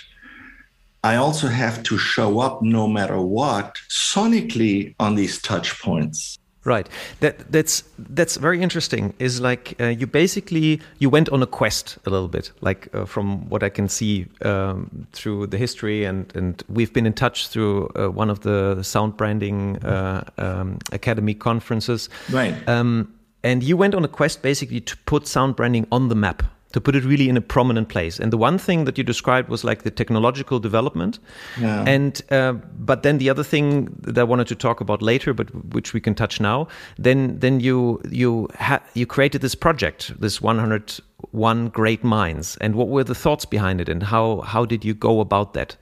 [1.03, 6.37] I also have to show up no matter what sonically on these touch points.
[6.65, 6.89] Right.
[7.21, 9.13] That that's that's very interesting.
[9.17, 13.05] Is like uh, you basically you went on a quest a little bit, like uh,
[13.05, 17.47] from what I can see um, through the history, and and we've been in touch
[17.47, 22.09] through uh, one of the sound branding uh, um, academy conferences.
[22.29, 22.53] Right.
[22.67, 26.43] Um, and you went on a quest basically to put sound branding on the map
[26.71, 28.19] to put it really in a prominent place.
[28.19, 31.19] And the one thing that you described was like the technological development.
[31.59, 31.83] Yeah.
[31.87, 35.49] And uh, but then the other thing that I wanted to talk about later, but
[35.73, 40.41] which we can touch now, then then you you ha- you created this project, this
[40.41, 42.57] 101 great minds.
[42.57, 45.75] And what were the thoughts behind it, and how how did you go about that,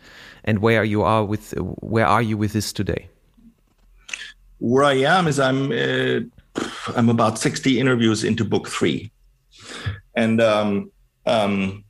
[0.45, 3.09] and where are you are with where are you with this today?
[4.59, 6.21] Where I am is I'm uh,
[6.95, 9.11] I'm about 60 interviews into book three
[10.17, 10.91] and um,
[11.25, 11.85] um,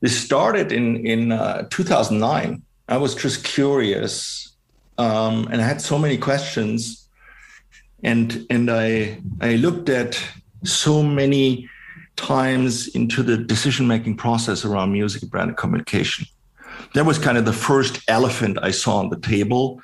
[0.00, 2.62] this started in in uh, 2009.
[2.88, 4.56] I was just curious,
[4.96, 7.08] um, and I had so many questions,
[8.02, 10.18] and and I I looked at
[10.64, 11.68] so many
[12.16, 16.26] times into the decision making process around music brand communication.
[16.94, 19.80] That was kind of the first elephant I saw on the table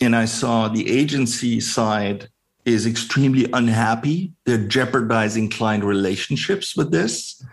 [0.00, 2.28] and I saw the agency side
[2.64, 4.32] is extremely unhappy.
[4.44, 7.44] They're jeopardizing client relationships with this.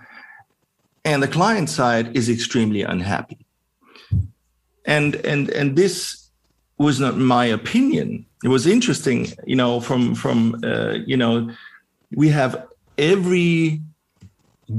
[1.03, 3.45] And the client side is extremely unhappy.
[4.85, 6.29] And and and this
[6.77, 8.25] was not my opinion.
[8.43, 11.51] It was interesting, you know, from from uh, you know,
[12.15, 13.81] we have every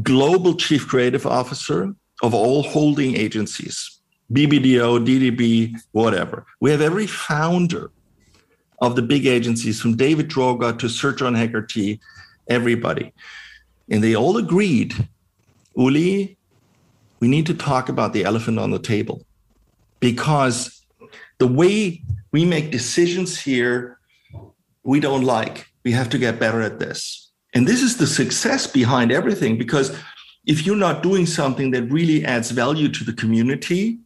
[0.03, 4.01] global chief creative officer of all holding agencies,
[4.33, 6.47] BBDO, DDB, whatever.
[6.61, 7.91] We have every founder
[8.83, 12.01] of the big agencies, from David Droga to Sir John Hegarty,
[12.49, 13.13] everybody.
[13.89, 15.09] And they all agreed,
[15.77, 16.37] Uli,
[17.21, 19.25] we need to talk about the elephant on the table
[20.01, 20.85] because
[21.39, 23.99] the way we make decisions here,
[24.83, 25.69] we don't like.
[25.85, 27.31] We have to get better at this.
[27.55, 29.97] And this is the success behind everything because
[30.45, 34.01] if you're not doing something that really adds value to the community,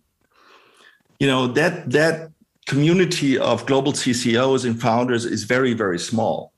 [1.18, 2.30] you know, that that
[2.66, 6.52] community of global CCOs and founders is very, very small.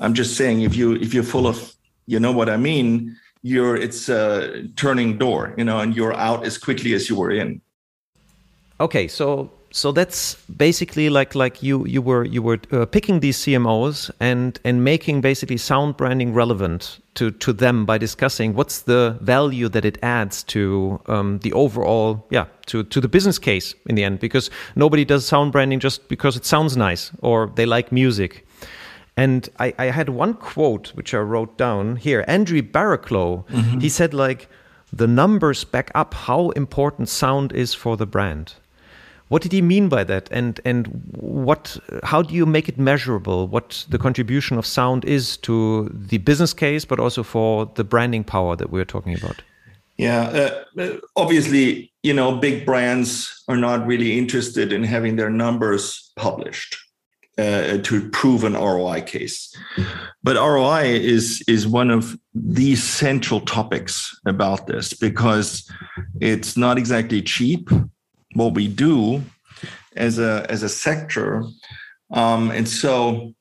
[0.00, 1.74] I'm just saying, if you if you're full of,
[2.06, 6.44] you know what I mean, you're it's a turning door, you know, and you're out
[6.44, 7.60] as quickly as you were in.
[8.80, 13.38] Okay, so so that's basically like like you you were you were uh, picking these
[13.38, 19.18] CMOs and and making basically sound branding relevant to to them by discussing what's the
[19.20, 23.94] value that it adds to um, the overall yeah to to the business case in
[23.94, 27.92] the end because nobody does sound branding just because it sounds nice or they like
[27.92, 28.46] music.
[29.16, 32.24] And I, I had one quote which I wrote down here.
[32.28, 33.82] Andrew Barraclough, mm -hmm.
[33.82, 34.48] he said like
[34.96, 38.54] the numbers back up how important sound is for the brand.
[39.28, 40.28] What did he mean by that?
[40.30, 41.78] And and what?
[42.02, 43.46] How do you make it measurable?
[43.46, 48.24] What the contribution of sound is to the business case, but also for the branding
[48.24, 49.42] power that we're talking about?
[49.96, 55.30] Yeah, uh, uh obviously, you know, big brands are not really interested in having their
[55.30, 56.76] numbers published.
[57.38, 59.56] Uh, to prove an ROI case.
[60.24, 65.62] But ROI is is one of the central topics about this because
[66.20, 67.70] it's not exactly cheap
[68.34, 69.22] what we do
[69.96, 71.44] as a as a sector.
[72.10, 73.34] Um, and so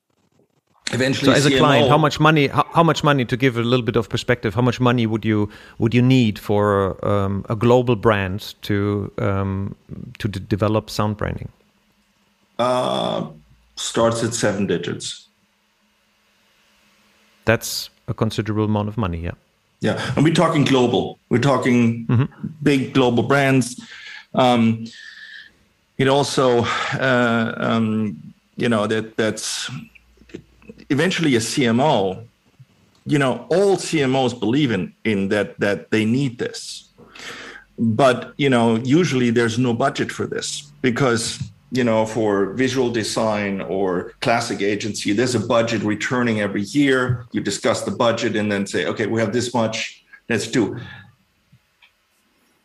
[0.91, 3.58] eventually so as CMO, a client how much money how, how, much money to give
[3.58, 7.45] a little bit of perspective how much money would you would you need for um,
[7.50, 9.76] a global brand to um,
[10.19, 11.50] to develop sound branding?
[12.60, 13.28] Uh,
[13.76, 15.28] starts at seven digits.
[17.45, 19.32] That's a considerable amount of money yeah.
[19.80, 21.19] Yeah and we're talking global.
[21.30, 22.28] We're talking mm -hmm.
[22.62, 23.76] big global brands
[24.33, 24.85] um,
[25.97, 26.63] it also,
[26.93, 29.69] uh, um, you know, that that's
[30.89, 32.23] eventually a CMO.
[33.05, 36.89] You know, all CMOs believe in in that that they need this,
[37.79, 41.39] but you know, usually there's no budget for this because
[41.71, 47.25] you know, for visual design or classic agency, there's a budget returning every year.
[47.31, 50.79] You discuss the budget and then say, okay, we have this much, let's do.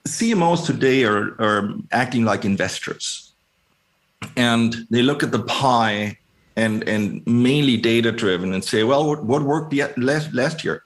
[0.06, 3.32] CMOs today are, are acting like investors.
[4.36, 6.18] And they look at the pie
[6.56, 10.84] and, and mainly data driven and say, well, what, what worked last, last year?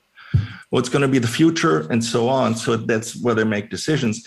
[0.71, 1.91] What's going to be the future?
[1.91, 2.57] And so on.
[2.57, 4.27] So that's where they make decisions.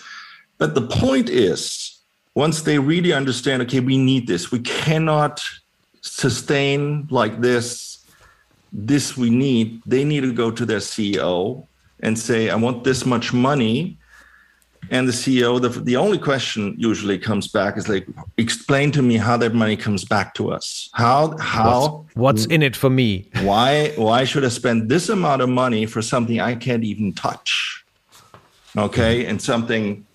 [0.58, 1.98] But the point is,
[2.34, 5.42] once they really understand, okay, we need this, we cannot
[6.02, 8.04] sustain like this,
[8.72, 11.66] this we need, they need to go to their CEO
[12.00, 13.98] and say, I want this much money
[14.90, 19.16] and the CEO, the, the only question usually comes back is like, explain to me
[19.16, 20.88] how that money comes back to us.
[20.94, 23.28] How how what's, what's in it for me?
[23.42, 27.84] why why should I spend this amount of money for something I can't even touch?
[28.76, 30.06] Okay, and something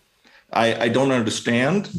[0.52, 1.90] I, I don't understand.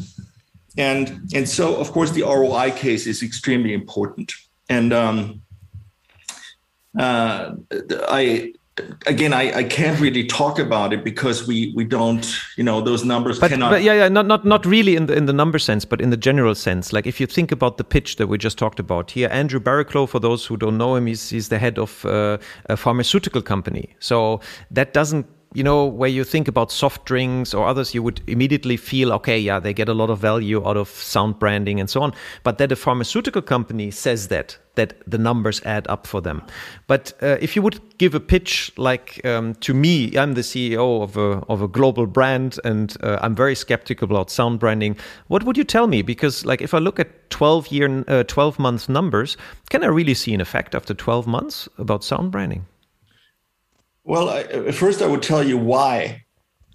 [0.77, 4.33] And and so of course the ROI case is extremely important.
[4.69, 5.41] And um,
[6.99, 7.55] uh,
[8.09, 8.53] I
[9.05, 12.25] again I, I can't really talk about it because we we don't
[12.57, 15.15] you know those numbers but, cannot but yeah yeah not not not really in the
[15.15, 16.93] in the number sense but in the general sense.
[16.93, 20.09] Like if you think about the pitch that we just talked about here andrew barraclough
[20.09, 22.37] for those who don't know him he's, he's the head of uh,
[22.69, 23.95] a pharmaceutical company.
[23.99, 24.41] So
[24.71, 28.77] that doesn't you know, where you think about soft drinks or others, you would immediately
[28.77, 32.01] feel, okay, yeah, they get a lot of value out of sound branding and so
[32.01, 32.13] on.
[32.43, 36.43] But that a pharmaceutical company says that, that the numbers add up for them.
[36.87, 41.01] But uh, if you would give a pitch like um, to me, I'm the CEO
[41.01, 44.97] of a, of a global brand and uh, I'm very skeptical about sound branding.
[45.27, 46.01] What would you tell me?
[46.01, 49.37] Because like if I look at 12 year, uh, 12 month numbers,
[49.69, 52.65] can I really see an effect after 12 months about sound branding?
[54.07, 56.23] Well, I, uh, first I would tell you why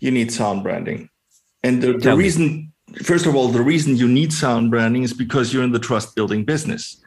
[0.01, 1.09] you need sound branding,
[1.63, 2.73] and the, the reason
[3.03, 6.15] first of all, the reason you need sound branding is because you're in the trust
[6.15, 7.03] building business.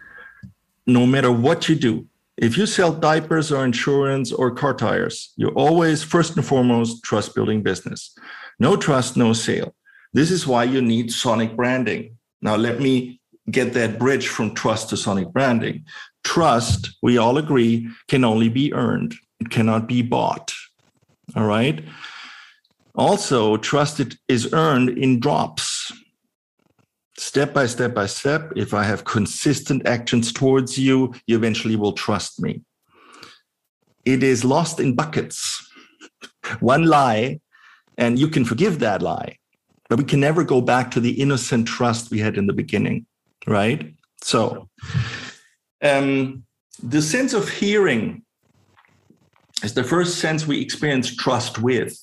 [0.88, 2.08] No matter what you do,
[2.38, 7.36] if you sell diapers or insurance or car tires, you're always first and foremost trust
[7.36, 8.18] building business.
[8.60, 9.76] No trust, no sale.
[10.14, 12.18] This is why you need sonic branding.
[12.42, 13.22] Now, let me
[13.52, 15.86] get that bridge from trust to sonic branding.
[16.24, 19.14] Trust, we all agree, can only be earned,
[19.46, 20.54] it cannot be bought.
[21.36, 21.84] All right.
[22.96, 25.92] Also, trust is earned in drops.
[27.18, 31.94] Step by step by step, if I have consistent actions towards you, you eventually will
[31.94, 32.62] trust me.
[34.04, 35.40] It is lost in buckets.
[36.60, 37.40] One lie,
[37.98, 39.38] and you can forgive that lie,
[39.90, 43.06] but we can never go back to the innocent trust we had in the beginning,
[43.48, 43.94] right?
[44.22, 44.70] So,
[45.82, 46.44] um,
[46.84, 48.25] the sense of hearing
[49.64, 51.98] is the first sense we experience trust with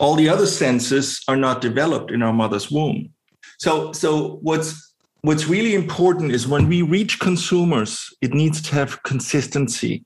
[0.00, 3.10] all the other senses are not developed in our mother's womb.
[3.58, 9.02] So, so what's what's really important is when we reach consumers, it needs to have
[9.02, 10.02] consistency.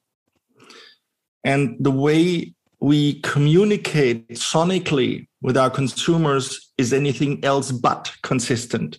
[1.45, 8.99] And the way we communicate sonically with our consumers is anything else but consistent.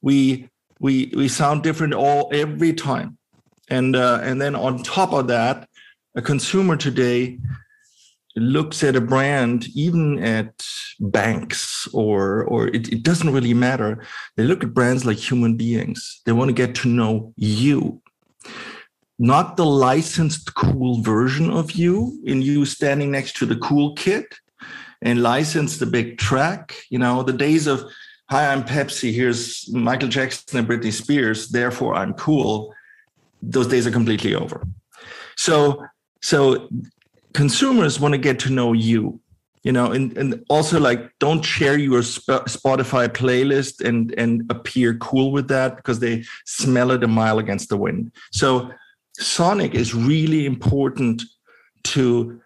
[0.00, 0.48] We
[0.80, 3.18] we we sound different all every time,
[3.68, 5.68] and uh, and then on top of that,
[6.20, 7.38] a consumer today
[8.36, 10.52] looks at a brand, even at
[11.00, 13.90] banks or or it, it doesn't really matter.
[14.36, 16.20] They look at brands like human beings.
[16.24, 18.02] They want to get to know you.
[19.18, 21.94] Not the licensed cool version of you
[22.24, 24.26] in you standing next to the cool kid
[25.02, 26.64] and license the big track.
[26.90, 27.78] You know, the days of
[28.30, 29.40] hi, I'm Pepsi, here's
[29.72, 32.74] Michael Jackson and Britney Spears, therefore I'm cool.
[33.42, 34.66] Those days are completely over.
[35.36, 35.82] So
[36.22, 36.68] so
[37.32, 39.20] consumers want to get to know you
[39.62, 44.94] you know and, and also like don't share your Sp- spotify playlist and and appear
[44.94, 48.12] cool with that because they smell it a mile against the wind.
[48.32, 48.70] So
[49.18, 51.22] sonic is really important
[51.82, 52.40] to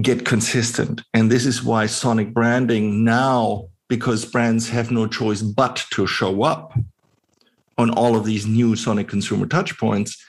[0.00, 5.84] get consistent and this is why sonic branding now because brands have no choice but
[5.92, 6.76] to show up
[7.78, 10.24] on all of these new sonic consumer touch points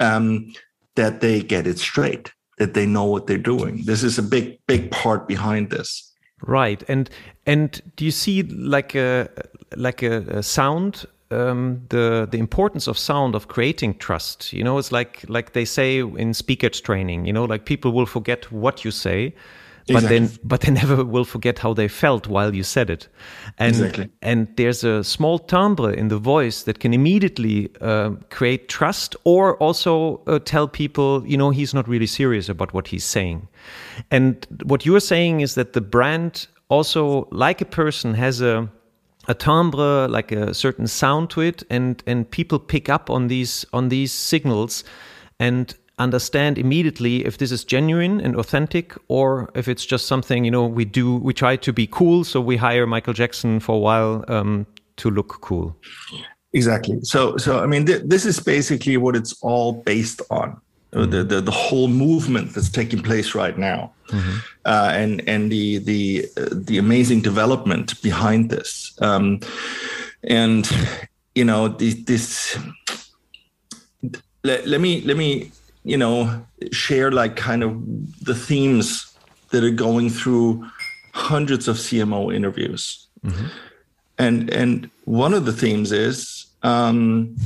[0.00, 0.52] um,
[0.96, 3.82] that they get it straight that they know what they're doing.
[3.84, 6.12] This is a big, big part behind this.
[6.42, 7.08] Right, and
[7.46, 9.28] and do you see like a
[9.74, 14.52] like a, a sound um, the the importance of sound of creating trust?
[14.52, 17.24] You know, it's like like they say in speakers training.
[17.24, 19.34] You know, like people will forget what you say,
[19.86, 20.18] but exactly.
[20.18, 23.08] then but they never will forget how they felt while you said it
[23.58, 24.08] and exactly.
[24.22, 29.56] and there's a small timbre in the voice that can immediately uh, create trust or
[29.58, 33.46] also uh, tell people you know he's not really serious about what he's saying
[34.10, 38.68] and what you're saying is that the brand also like a person has a
[39.28, 43.66] a timbre like a certain sound to it and and people pick up on these
[43.72, 44.84] on these signals
[45.38, 50.50] and understand immediately if this is genuine and authentic or if it's just something you
[50.50, 52.24] know we do we try to be cool.
[52.24, 54.66] So we hire michael jackson for a while um,
[54.96, 55.76] to look cool.
[56.52, 56.98] Exactly.
[57.02, 60.60] So so i mean th- this is basically what it's all based on.
[60.92, 61.10] Mm-hmm.
[61.10, 63.92] the, the the whole movement that's taking place right now.
[64.08, 64.36] Mm-hmm.
[64.64, 68.96] uh, and and the the uh, the amazing development behind this.
[69.02, 69.40] Um,
[70.22, 70.70] and
[71.34, 72.56] you know the, this
[74.44, 75.50] let, let me let me
[75.86, 77.80] you know, share like kind of
[78.24, 79.16] the themes
[79.50, 80.68] that are going through
[81.14, 83.06] hundreds of CMO interviews.
[83.24, 83.46] Mm-hmm.
[84.18, 87.36] And and one of the themes is um,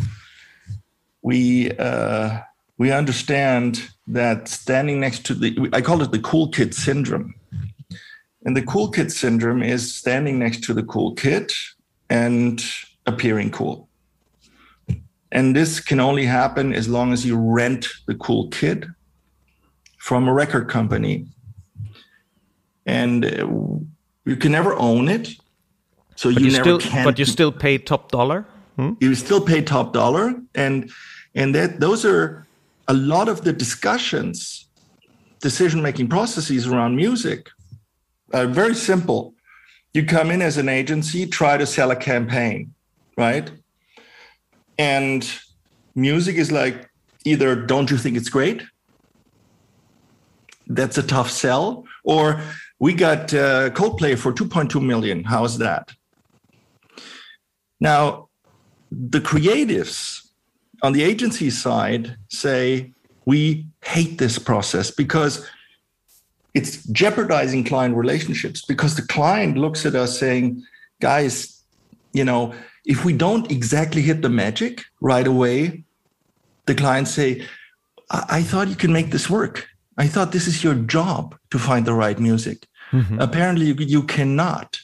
[1.21, 2.39] we uh,
[2.79, 7.35] we understand that standing next to the I call it the cool kid syndrome.
[8.47, 11.53] And the cool kid syndrome is standing next to the cool kid
[12.09, 12.65] and
[13.05, 13.90] appearing cool.
[15.33, 18.87] And this can only happen as long as you rent the cool kid
[19.99, 21.27] from a record company.
[22.87, 23.47] And uh,
[24.25, 25.29] you can never own it.
[26.17, 27.05] So but you, you never still, can.
[27.05, 28.47] But you still pay top dollar.
[28.77, 28.93] Hmm?
[29.01, 30.91] You still pay top dollar, and
[31.35, 32.47] and that those are
[32.89, 34.67] a lot of the discussions,
[35.41, 37.49] decision making processes around music.
[38.33, 39.35] are very simple.
[39.93, 42.75] You come in as an agency, try to sell a campaign,
[43.17, 43.51] right?
[44.81, 45.31] And
[45.95, 46.89] music is like
[47.27, 48.63] either don't you think it's great?
[50.69, 51.85] That's a tough sell.
[52.03, 52.41] Or
[52.79, 55.25] we got uh, Coldplay for 2.2 million.
[55.25, 55.93] How's that?
[57.79, 58.31] Now,
[58.91, 60.27] the creatives
[60.83, 62.95] on the agency side say,
[63.27, 65.47] we hate this process because
[66.55, 70.65] it's jeopardizing client relationships because the client looks at us saying,
[71.01, 71.63] guys,
[72.15, 72.55] you know,
[72.85, 75.85] if we don't exactly hit the magic right away,
[76.67, 77.47] the clients say,
[78.11, 79.69] I, I thought you could make this work.
[79.99, 82.67] I thought this is your job to find the right music.
[82.93, 83.21] Mm-hmm.
[83.21, 84.81] Apparently, you, you cannot.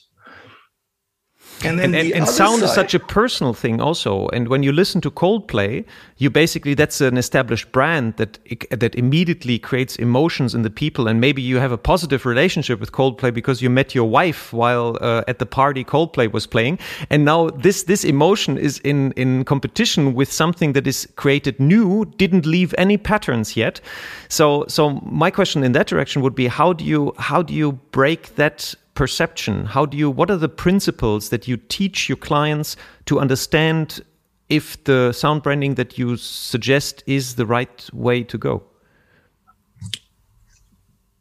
[1.64, 4.28] And, and, and, and sound side, is such a personal thing also.
[4.28, 5.84] And when you listen to Coldplay,
[6.18, 8.38] you basically that's an established brand that
[8.70, 11.08] that immediately creates emotions in the people.
[11.08, 14.98] And maybe you have a positive relationship with Coldplay because you met your wife while
[15.00, 16.78] uh, at the party Coldplay was playing.
[17.10, 22.04] And now this this emotion is in in competition with something that is created new,
[22.16, 23.80] didn't leave any patterns yet.
[24.28, 27.72] So so my question in that direction would be how do you how do you
[27.92, 29.66] break that perception?
[29.66, 34.00] How do you, what are the principles that you teach your clients to understand
[34.48, 38.64] if the sound branding that you suggest is the right way to go?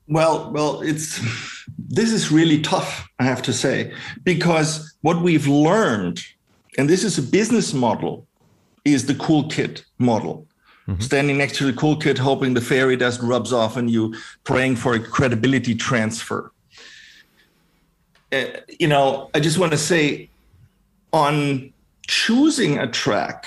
[0.08, 1.20] Well, well, it's
[1.78, 3.92] this is really tough, I have to say,
[4.24, 6.22] because what we've learned,
[6.78, 8.28] and this is a business model,
[8.84, 10.48] is the cool kid model.
[10.88, 11.02] Mm-hmm.
[11.02, 14.14] Standing next to the cool kid, hoping the fairy dust rubs off on you,
[14.44, 16.52] praying for a credibility transfer.
[18.36, 20.30] Uh, you know, I just want to say
[21.14, 21.72] on
[22.06, 23.46] choosing a track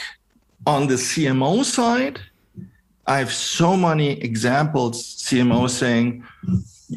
[0.67, 2.21] on the CMO side,
[3.07, 6.25] I have so many examples, CMO saying,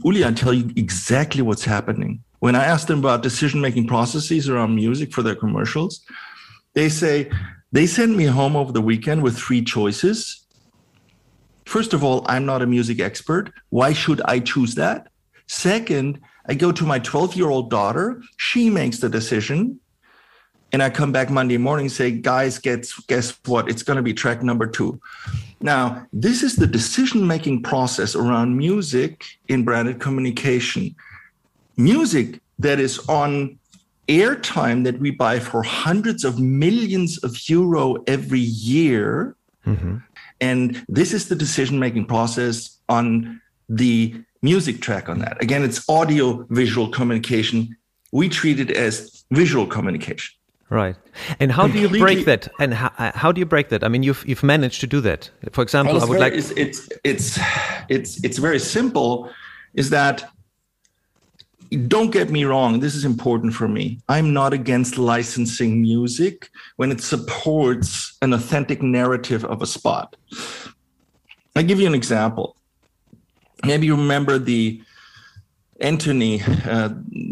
[0.06, 2.24] Uli, I tell you exactly what's happening.
[2.40, 6.02] When I ask them about decision making processes around music for their commercials,
[6.74, 7.30] they say,
[7.74, 10.46] they send me home over the weekend with three choices.
[11.66, 13.52] First of all, I'm not a music expert.
[13.70, 15.08] Why should I choose that?
[15.48, 18.22] Second, I go to my 12 year old daughter.
[18.38, 19.80] She makes the decision.
[20.74, 23.70] And I come back Monday morning and say, guys, guess, guess what?
[23.70, 25.02] It's going to be track number two.
[25.60, 30.96] Now, this is the decision making process around music in branded communication.
[31.76, 33.60] Music that is on
[34.08, 39.36] airtime that we buy for hundreds of millions of euro every year.
[39.66, 39.98] Mm-hmm.
[40.40, 45.42] And this is the decision making process on the music track on that.
[45.42, 47.76] Again, it's audio visual communication.
[48.12, 50.36] We treat it as visual communication.
[50.70, 50.96] Right.
[51.42, 51.90] And how Completely.
[51.90, 52.48] do you break that?
[52.60, 53.84] And how, uh, how, do you break that?
[53.84, 55.30] I mean, you've you've managed to do that.
[55.52, 57.40] For example, well, I would very, like it's, it's it's
[57.90, 59.30] it's it's very simple.
[59.74, 60.30] Is that
[61.88, 64.00] don't get me wrong, this is important for me.
[64.08, 70.16] I'm not against licensing music when it supports an authentic narrative of a spot.
[71.56, 72.56] I give you an example
[73.66, 74.82] maybe you remember the
[75.80, 76.90] Anthony uh,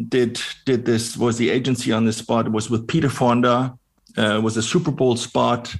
[0.09, 2.47] did did this was the agency on this spot.
[2.47, 3.77] It was with Peter Fonda.
[4.17, 5.75] Uh, it was a Super Bowl spot,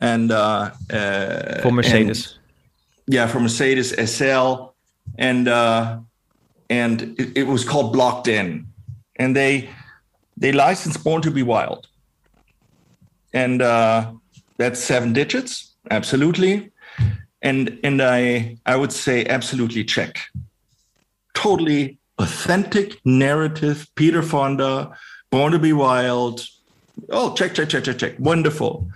[0.00, 2.38] and uh, uh for Mercedes.
[3.06, 4.72] And, yeah, for Mercedes SL,
[5.18, 5.98] and uh,
[6.70, 8.66] and it, it, was called Blocked In,
[9.16, 9.68] and they
[10.36, 11.88] they licensed Born to Be Wild,
[13.34, 14.12] and uh,
[14.56, 16.70] that's seven digits, absolutely
[17.42, 20.20] and and I I would say absolutely check.
[21.34, 23.86] Totally authentic narrative.
[23.94, 24.90] Peter Fonda,
[25.30, 26.46] Born to Be Wild.
[27.10, 28.14] Oh, check, check, check, check, check.
[28.18, 28.88] Wonderful.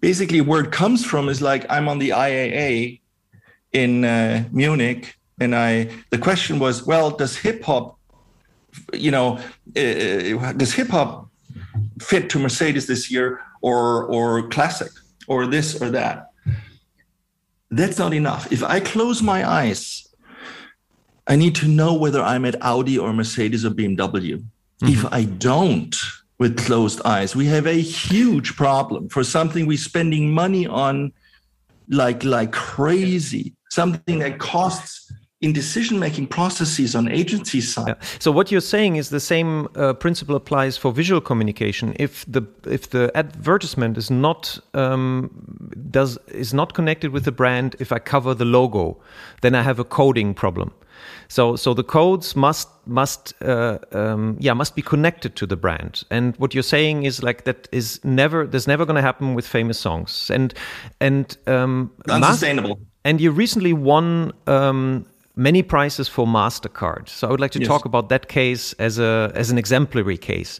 [0.00, 3.00] Basically, where it comes from is like I'm on the IAA
[3.72, 7.98] in uh, Munich, and I the question was, well, does hip hop,
[8.92, 9.38] you know,
[9.76, 11.28] uh, does hip hop
[12.00, 14.90] fit to Mercedes this year, or or classic,
[15.28, 16.30] or this or that?
[17.70, 18.50] That's not enough.
[18.52, 20.06] If I close my eyes,
[21.26, 24.44] I need to know whether I'm at Audi or Mercedes or BMW.
[24.82, 24.88] Mm-hmm.
[24.92, 25.96] If I don't,
[26.38, 31.12] with closed eyes, we have a huge problem for something we're spending money on
[31.88, 35.12] like like crazy, something that costs
[35.46, 37.86] in decision making processes on agency side.
[37.88, 37.94] Yeah.
[38.18, 41.94] So what you're saying is the same uh, principle applies for visual communication.
[42.06, 42.42] If the
[42.78, 45.30] if the advertisement is not um,
[45.90, 48.96] does is not connected with the brand, if I cover the logo,
[49.42, 50.70] then I have a coding problem.
[51.28, 56.04] So so the codes must must uh, um, yeah must be connected to the brand.
[56.10, 59.46] And what you're saying is like that is never that's never going to happen with
[59.46, 60.54] famous songs and
[61.00, 62.78] and um, unsustainable.
[63.04, 67.08] and you recently won um, many prizes for Mastercard.
[67.08, 67.68] So I would like to yes.
[67.68, 70.58] talk about that case as a as an exemplary case.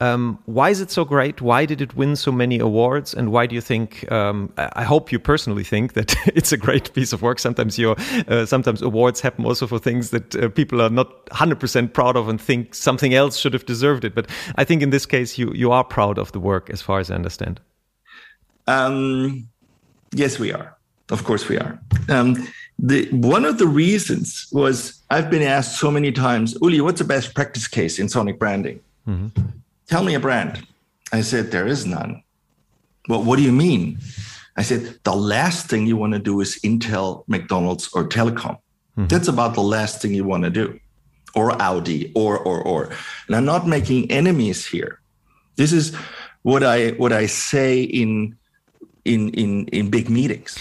[0.00, 1.40] Um, why is it so great?
[1.40, 3.14] Why did it win so many awards?
[3.14, 4.10] And why do you think?
[4.12, 7.38] Um, I hope you personally think that it's a great piece of work.
[7.38, 7.96] Sometimes your
[8.28, 12.16] uh, sometimes awards happen also for things that uh, people are not hundred percent proud
[12.16, 14.14] of and think something else should have deserved it.
[14.14, 16.98] But I think in this case, you you are proud of the work, as far
[16.98, 17.60] as I understand.
[18.66, 19.48] Um,
[20.12, 20.76] yes, we are.
[21.10, 21.80] Of course, we are.
[22.08, 22.34] Um,
[22.78, 27.06] the one of the reasons was I've been asked so many times, Uli, what's the
[27.06, 28.80] best practice case in sonic branding?
[29.08, 29.40] Mm-hmm.
[29.88, 30.66] Tell me a brand.
[31.12, 32.22] I said, There is none.
[33.08, 33.98] Well, what do you mean?
[34.56, 38.58] I said, The last thing you want to do is Intel, McDonald's, or telecom.
[38.98, 39.06] Mm-hmm.
[39.06, 40.78] That's about the last thing you want to do,
[41.34, 42.90] or Audi, or, or, or.
[43.26, 45.00] And I'm not making enemies here.
[45.56, 45.94] This is
[46.42, 48.36] what I what I say in
[49.04, 50.58] in in in big meetings.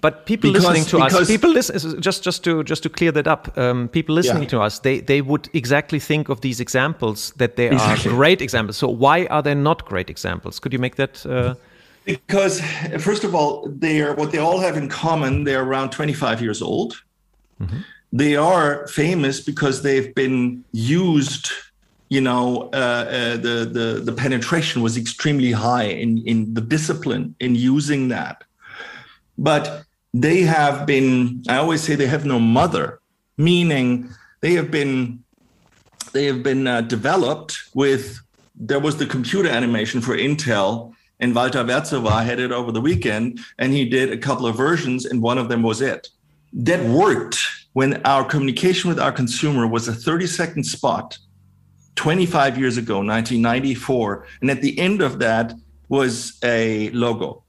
[0.00, 2.00] But people because, listening to us, people listen.
[2.02, 4.48] Just just to just to clear that up, um, people listening yeah.
[4.48, 8.10] to us, they they would exactly think of these examples that they exactly.
[8.10, 8.76] are great examples.
[8.76, 10.58] So why are they not great examples?
[10.58, 11.24] Could you make that?
[11.24, 11.54] Uh...
[12.04, 12.60] Because
[12.98, 15.44] first of all, they are what they all have in common.
[15.44, 17.02] They're around 25 years old.
[17.60, 17.78] Mm-hmm.
[18.12, 21.50] They are famous because they've been used
[22.08, 27.34] you know, uh, uh, the, the, the penetration was extremely high in, in the discipline
[27.40, 28.44] in using that.
[29.38, 29.84] But
[30.14, 33.00] they have been, I always say they have no mother,
[33.36, 34.10] meaning
[34.40, 35.22] they have been,
[36.12, 38.18] they have been uh, developed with,
[38.54, 43.40] there was the computer animation for Intel and Walter Werzowa had it over the weekend
[43.58, 46.08] and he did a couple of versions and one of them was it.
[46.52, 47.38] That worked
[47.74, 51.18] when our communication with our consumer was a 30 second spot
[51.96, 54.26] 25 years ago, 1994.
[54.40, 55.54] And at the end of that
[55.88, 57.44] was a logo,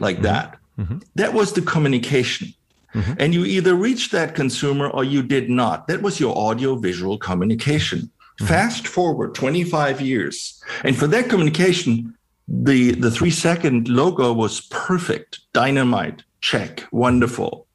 [0.00, 0.58] like that.
[0.82, 0.98] Mm-hmm.
[1.14, 2.48] That was the communication.
[2.94, 3.12] Mm-hmm.
[3.18, 5.86] And you either reached that consumer or you did not.
[5.86, 8.00] That was your audio visual communication.
[8.00, 8.46] Mm-hmm.
[8.46, 10.62] Fast forward 25 years.
[10.84, 12.14] And for that communication,
[12.48, 17.66] the, the three second logo was perfect, dynamite, check, wonderful.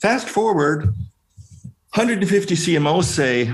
[0.00, 0.84] Fast forward,
[1.94, 3.52] 150 CMOs say,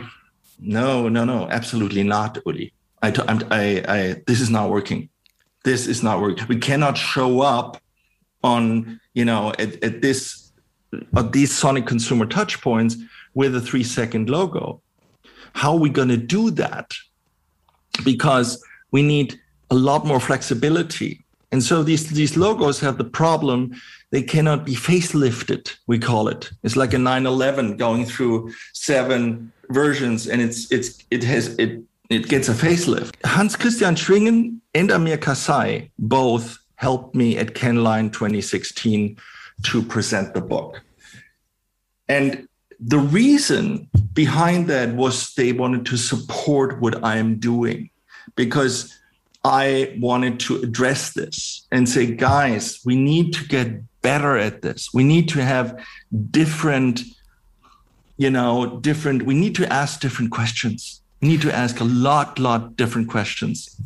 [0.60, 2.72] no, no, no, absolutely not, Uli.
[3.02, 3.12] I,
[3.50, 5.08] I, I, this is not working.
[5.64, 6.46] This is not working.
[6.46, 7.80] We cannot show up
[8.42, 10.52] on, you know, at, at this,
[11.16, 12.96] at these Sonic consumer touch points
[13.34, 14.80] with a three second logo.
[15.54, 16.92] How are we going to do that?
[18.04, 19.38] Because we need
[19.70, 21.24] a lot more flexibility.
[21.52, 23.74] And so these, these logos have the problem
[24.10, 26.50] they cannot be facelifted, we call it.
[26.62, 32.28] It's like a 911 going through seven versions and it's it's it has it it
[32.28, 33.14] gets a facelift.
[33.24, 39.16] Hans Christian Schwingen and Amir Kassaei both helped me at Cannes Lions 2016
[39.64, 40.82] to present the book.
[42.08, 42.48] And
[42.78, 47.90] the reason behind that was they wanted to support what I am doing
[48.34, 48.94] because
[49.44, 54.92] I wanted to address this and say, guys, we need to get better at this.
[54.92, 55.82] We need to have
[56.30, 57.02] different
[58.16, 61.02] you know, different, we need to ask different questions.
[61.20, 63.80] We need to ask a lot, lot different questions.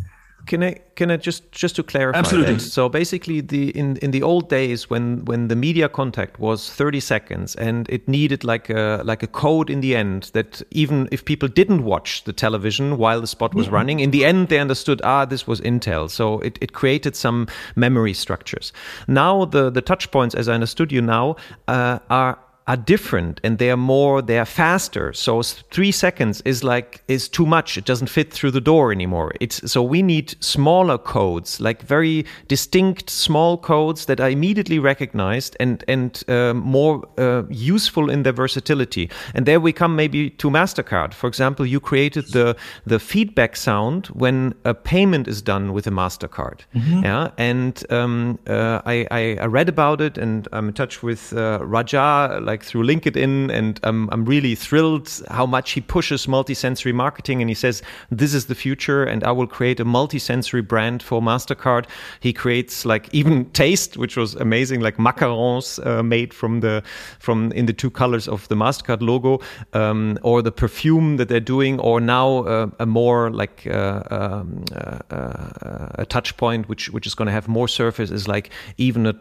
[0.51, 2.18] Can I can I just just to clarify?
[2.18, 2.55] Absolutely.
[2.55, 2.61] That?
[2.61, 6.98] So basically, the in in the old days when when the media contact was 30
[6.98, 11.24] seconds and it needed like a like a code in the end that even if
[11.24, 13.74] people didn't watch the television while the spot was yeah.
[13.74, 16.11] running, in the end they understood ah this was Intel.
[16.11, 17.46] So it, it created some
[17.76, 18.72] memory structures.
[19.07, 21.36] Now the the touch points, as I understood you now,
[21.68, 22.38] uh, are
[22.71, 25.12] are different and they are more they are faster.
[25.12, 27.77] So three seconds is like is too much.
[27.77, 29.33] It doesn't fit through the door anymore.
[29.41, 35.57] It's so we need smaller codes like very distinct small codes that are immediately recognized
[35.59, 39.11] and and uh, more uh, useful in their versatility.
[39.35, 41.12] And there we come maybe to mastercard.
[41.12, 42.57] For example you created the
[42.87, 46.61] the feedback sound when a payment is done with a mastercard.
[46.75, 47.05] Mm-hmm.
[47.05, 47.31] yeah?
[47.37, 52.39] And um, uh, I, I, read about it and i'm in touch with uh, raja
[52.41, 57.41] like like through LinkedIn, and um, I'm really thrilled how much he pushes multisensory marketing.
[57.41, 61.23] And he says this is the future, and I will create a multisensory brand for
[61.23, 61.87] Mastercard.
[62.21, 66.83] He creates like even taste, which was amazing, like macarons uh, made from the
[67.19, 69.41] from in the two colors of the Mastercard logo,
[69.73, 74.65] um, or the perfume that they're doing, or now uh, a more like uh, um,
[74.75, 78.51] uh, uh, a touch point, which which is going to have more surface, is like
[78.77, 79.15] even a,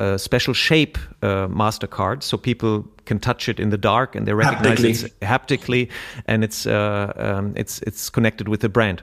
[0.00, 2.67] a special shape Mastercard, so people
[3.04, 5.12] can touch it in the dark and they recognize haptically.
[5.20, 5.88] it haptically,
[6.26, 9.02] and it's uh, um, it's it's connected with the brand.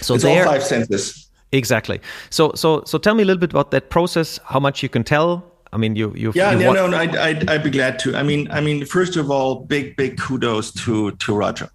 [0.00, 1.28] So it's there, all five senses.
[1.52, 2.00] Exactly.
[2.30, 4.40] So so so tell me a little bit about that process.
[4.44, 5.44] How much you can tell.
[5.72, 6.32] I mean, you you.
[6.34, 8.16] Yeah, you no, no, no I'd, I'd, I'd be glad to.
[8.16, 11.70] I mean, I mean, first of all, big big kudos to to Raja,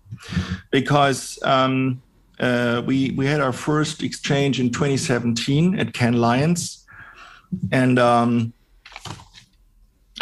[0.71, 1.39] because.
[1.43, 2.01] Um,
[2.39, 6.86] uh, we we had our first exchange in 2017 at Cannes Lions,
[7.69, 8.53] and um, and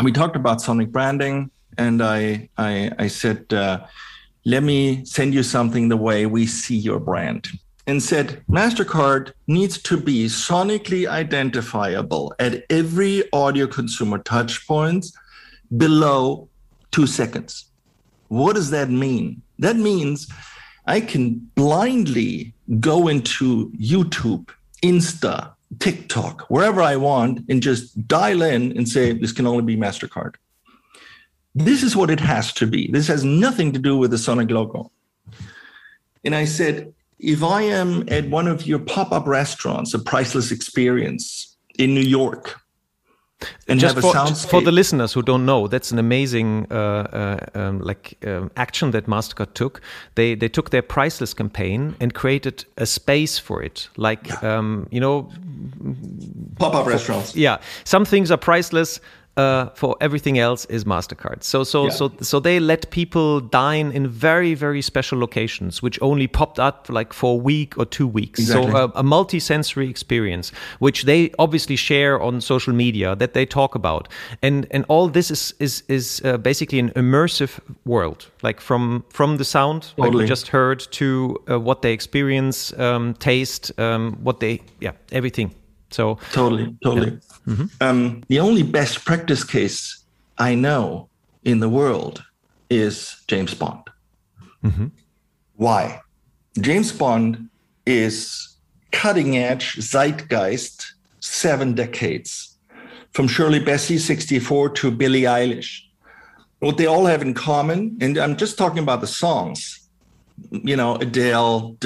[0.03, 3.85] we talked about sonic branding and i i, I said uh,
[4.45, 7.49] let me send you something the way we see your brand
[7.87, 15.07] and said mastercard needs to be sonically identifiable at every audio consumer touch point
[15.75, 16.47] below
[16.91, 17.65] two seconds.
[18.27, 19.41] What does that mean?
[19.59, 20.27] That means
[20.85, 24.49] I can blindly go into YouTube,
[24.83, 29.75] Insta, TikTok, wherever I want, and just dial in and say, this can only be
[29.75, 30.35] MasterCard.
[31.55, 32.89] This is what it has to be.
[32.91, 34.91] This has nothing to do with the Sonic logo.
[36.23, 40.51] And I said, if I am at one of your pop up restaurants, a priceless
[40.51, 42.61] experience in New York,
[43.67, 44.13] and just for,
[44.49, 48.91] for, the listeners who don't know, that's an amazing uh, uh, um, like um, action
[48.91, 49.81] that Mastercard took.
[50.15, 54.57] They they took their priceless campaign and created a space for it, like yeah.
[54.57, 55.29] um, you know,
[56.57, 57.35] pop up restaurants.
[57.35, 58.99] Yeah, some things are priceless
[59.37, 61.43] uh, for everything else is Mastercard.
[61.43, 61.91] So so yeah.
[61.91, 66.89] so so they let people dine in very very special locations, which only popped up
[66.89, 68.39] like for a week or two weeks.
[68.39, 68.71] Exactly.
[68.71, 73.75] So uh, a multi-sensory experience, which they obviously share on social media that they talk
[73.75, 74.07] about,
[74.41, 79.37] and and all this is is is uh, basically an immersive world, like from from
[79.37, 80.09] the sound totally.
[80.09, 84.93] like we just heard to uh, what they experience, um, taste, um, what they yeah
[85.11, 85.53] everything.
[85.89, 87.11] So totally, totally.
[87.11, 87.53] Yeah.
[87.53, 87.65] Mm-hmm.
[87.81, 90.03] Um, the only best practice case
[90.37, 91.09] I know
[91.43, 92.23] in the world
[92.69, 93.83] is James Bond.
[94.63, 94.87] Mm-hmm.
[95.55, 96.01] Why?
[96.59, 97.49] James Bond
[97.85, 98.57] is
[98.91, 100.85] cutting edge zeitgeist,
[101.19, 102.57] seven decades,
[103.13, 105.81] from Shirley Bassey 64 to Billie Eilish.
[106.59, 109.76] What they all have in common, and I'm just talking about the songs,
[110.51, 111.77] you know, Adele,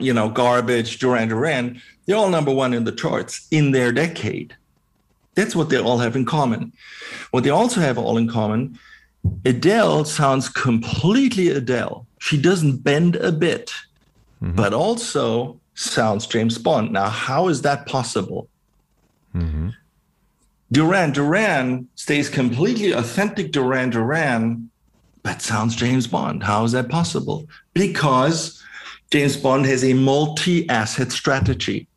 [0.00, 4.56] you know, Garbage, Duran Duran, they're all number one in the charts in their decade.
[5.34, 6.72] That's what they all have in common.
[7.30, 8.78] What they also have all in common,
[9.44, 12.06] Adele sounds completely Adele.
[12.18, 13.72] She doesn't bend a bit,
[14.42, 14.56] mm-hmm.
[14.56, 16.92] but also sounds James Bond.
[16.92, 18.48] Now, how is that possible?
[19.34, 19.70] Mm-hmm.
[20.72, 24.70] Duran Duran stays completely authentic Duran Duran,
[25.26, 26.44] but sounds James Bond.
[26.44, 27.48] How is that possible?
[27.74, 28.62] Because
[29.10, 31.88] James Bond has a multi asset strategy.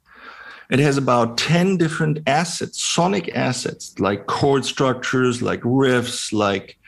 [0.72, 6.80] It has about 10 different assets, sonic assets, like chord structures, like riffs, like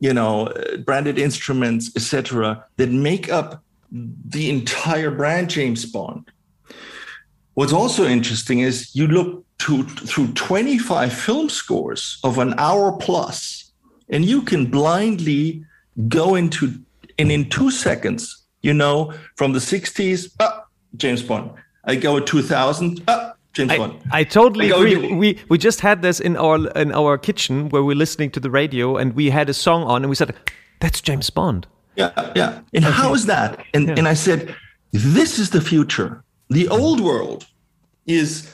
[0.00, 0.52] you know,
[0.84, 6.30] branded instruments, etc., that make up the entire brand James Bond.
[7.54, 13.63] What's also interesting is you look to, through 25 film scores of an hour plus,
[14.08, 15.64] and you can blindly
[16.08, 16.74] go into,
[17.18, 20.64] and in two seconds, you know, from the 60s, ah,
[20.96, 21.50] James Bond.
[21.84, 23.02] I go 2000.
[23.08, 24.02] Ah, James I, Bond.
[24.10, 25.14] I totally I agree.
[25.14, 28.50] We we just had this in our in our kitchen where we're listening to the
[28.50, 30.34] radio and we had a song on and we said,
[30.80, 32.60] "That's James Bond." Yeah, yeah.
[32.72, 32.92] And okay.
[32.92, 33.64] how is that?
[33.72, 33.94] And yeah.
[33.98, 34.54] and I said,
[34.92, 36.22] "This is the future.
[36.50, 37.46] The old world
[38.06, 38.50] is."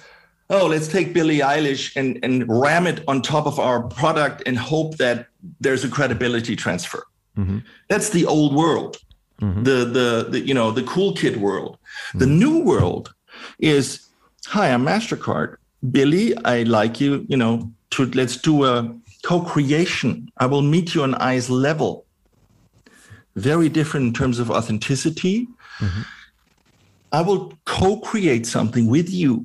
[0.51, 4.59] Oh, let's take Billie Eilish and, and ram it on top of our product and
[4.59, 5.28] hope that
[5.61, 7.07] there's a credibility transfer.
[7.38, 7.59] Mm-hmm.
[7.88, 8.98] That's the old world,
[9.40, 9.62] mm-hmm.
[9.62, 11.78] the, the the you know the cool kid world.
[12.09, 12.18] Mm-hmm.
[12.18, 13.14] The new world
[13.59, 14.11] is
[14.46, 15.57] hi i'm mastercard
[15.90, 21.03] billie i like you you know to let's do a co-creation i will meet you
[21.03, 22.07] on eyes level
[23.36, 25.46] very different in terms of authenticity
[25.78, 26.03] mm-hmm.
[27.12, 29.44] i will co-create something with you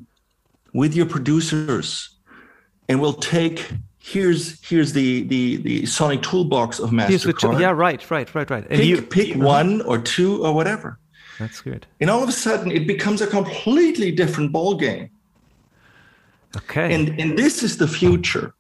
[0.80, 1.88] with your producers
[2.88, 3.58] and we'll take
[3.98, 8.80] here's here's the the the sonic toolbox of mastercard yeah right right right right and
[8.80, 11.00] pick, you pick one or two or whatever
[11.40, 11.86] that's good.
[12.00, 15.10] And all of a sudden, it becomes a completely different ball game.
[16.56, 16.94] Okay.
[16.94, 18.54] And and this is the future,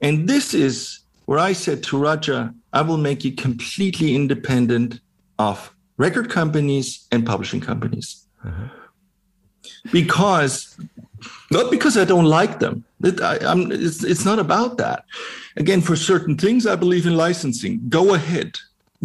[0.00, 5.00] and this is where I said to Raja, I will make you completely independent
[5.38, 8.26] of record companies and publishing companies.
[8.42, 8.68] Uh-huh.
[9.92, 10.76] Because
[11.50, 12.84] not because I don't like them.
[13.02, 13.38] I,
[13.70, 15.04] it's, it's not about that.
[15.56, 17.80] Again, for certain things, I believe in licensing.
[17.88, 18.58] Go ahead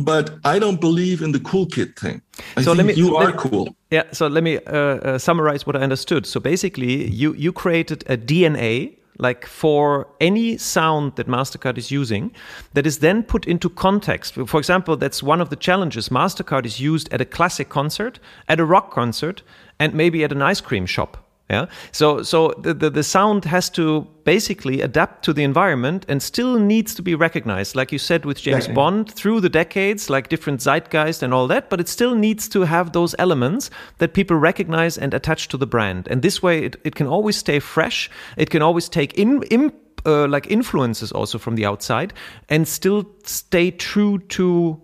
[0.03, 2.21] but I don't believe in the cool kid thing.
[2.55, 3.75] I so let me, you are cool.
[3.91, 4.03] Yeah.
[4.11, 6.25] So let me uh, uh, summarize what I understood.
[6.25, 12.31] So basically, you you created a DNA like for any sound that Mastercard is using,
[12.73, 14.35] that is then put into context.
[14.35, 16.07] For example, that's one of the challenges.
[16.07, 19.43] Mastercard is used at a classic concert, at a rock concert,
[19.77, 21.28] and maybe at an ice cream shop.
[21.49, 21.65] Yeah.
[21.91, 26.59] So so the, the, the sound has to basically adapt to the environment and still
[26.59, 28.75] needs to be recognized, like you said with James exactly.
[28.75, 31.69] Bond through the decades, like different zeitgeist and all that.
[31.69, 35.65] But it still needs to have those elements that people recognize and attach to the
[35.65, 36.07] brand.
[36.07, 38.11] And this way, it, it can always stay fresh.
[38.37, 39.43] It can always take in.
[39.43, 39.73] in
[40.05, 42.13] uh, like influences also from the outside
[42.47, 44.79] and still stay true to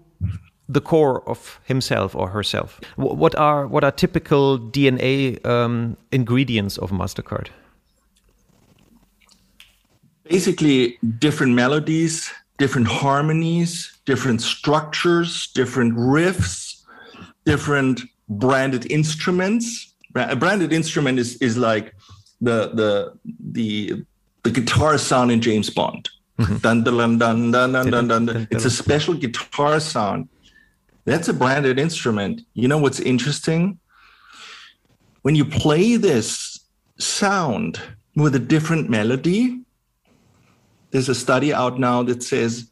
[0.67, 2.79] the core of himself or herself.
[2.95, 7.49] What are what are typical DNA um, ingredients of Mastercard?
[10.23, 16.81] Basically, different melodies, different harmonies, different structures, different riffs,
[17.45, 19.93] different branded instruments.
[20.15, 21.93] A branded instrument is is like
[22.41, 23.13] the the
[23.51, 24.05] the
[24.43, 26.09] the guitar sound in James Bond.
[26.39, 26.57] Mm-hmm.
[26.57, 28.47] Dun, dun, dun, dun, dun, dun, dun, dun.
[28.51, 30.27] It's a special guitar sound.
[31.05, 32.41] That's a branded instrument.
[32.53, 33.79] You know what's interesting?
[35.21, 36.59] When you play this
[36.97, 37.79] sound
[38.15, 39.61] with a different melody,
[40.91, 42.69] there's a study out now that says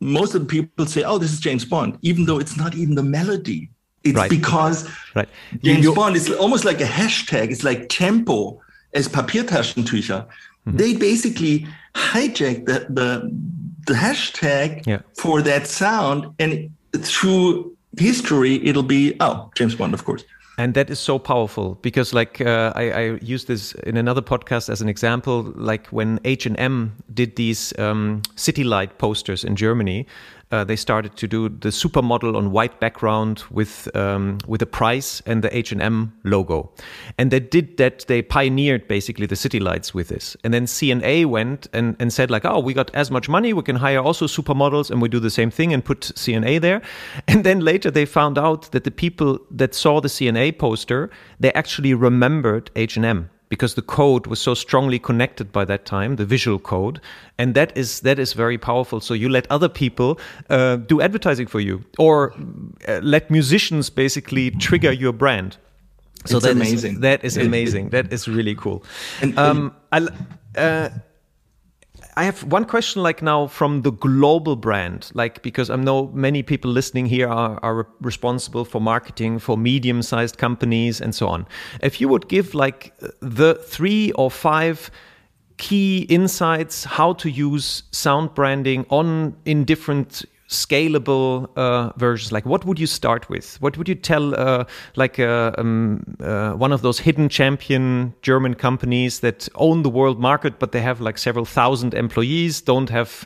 [0.00, 2.94] most of the people say, "Oh, this is James Bond," even though it's not even
[2.94, 3.70] the melody.
[4.02, 4.30] It's right.
[4.30, 5.28] because right.
[5.62, 7.50] James you, Bond is almost like a hashtag.
[7.50, 8.60] It's like tempo
[8.94, 10.26] as Papiertaschentücher.
[10.26, 10.76] Mm-hmm.
[10.76, 13.30] They basically hijack the the,
[13.86, 15.00] the hashtag yeah.
[15.18, 20.24] for that sound, and through history, it'll be oh James Bond, of course.
[20.58, 24.68] And that is so powerful because like uh, I, I used this in another podcast
[24.68, 30.06] as an example like when h&m did these um, city light posters in germany
[30.50, 35.22] uh, they started to do the supermodel on white background with um, with a price
[35.26, 36.70] and the H&M logo.
[37.18, 38.04] And they did that.
[38.08, 40.36] They pioneered basically the city lights with this.
[40.42, 43.52] And then C&A went and, and said like, oh, we got as much money.
[43.52, 46.82] We can hire also supermodels and we do the same thing and put C&A there.
[47.28, 51.52] And then later they found out that the people that saw the C&A poster, they
[51.52, 56.58] actually remembered H&M because the code was so strongly connected by that time, the visual
[56.58, 57.00] code,
[57.36, 59.00] and that is that is very powerful.
[59.00, 62.32] So you let other people uh, do advertising for you, or
[62.88, 65.58] uh, let musicians basically trigger your brand.
[66.26, 66.94] So it's that amazing.
[66.94, 67.90] Is, that is amazing.
[67.90, 68.82] that is really cool.
[69.20, 70.08] And, um, I,
[70.56, 70.90] uh,
[72.16, 76.42] I have one question like now from the global brand, like because I know many
[76.42, 81.46] people listening here are, are responsible for marketing for medium sized companies and so on.
[81.82, 84.90] If you would give like the three or five
[85.58, 92.32] key insights how to use sound branding on in different scalable uh, versions?
[92.32, 93.56] Like what would you start with?
[93.62, 94.64] What would you tell uh,
[94.96, 100.18] like uh, um, uh, one of those hidden champion german companies that own the world
[100.18, 103.24] market but they have like several thousand employees don't have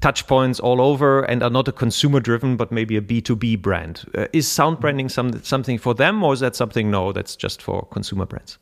[0.00, 4.04] touch points all over and are not a consumer driven but maybe a b2b brand?
[4.16, 7.60] Uh, is sound branding some, something for them or is that something no that's just
[7.60, 8.56] for consumer brands?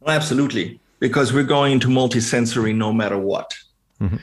[0.00, 3.54] Well, absolutely because we're going into multisensory no matter what.
[4.00, 4.20] Mm -hmm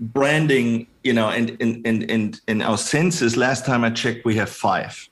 [0.00, 3.36] branding, you know, and and and and and our senses.
[3.36, 5.08] Last time I checked, we have five.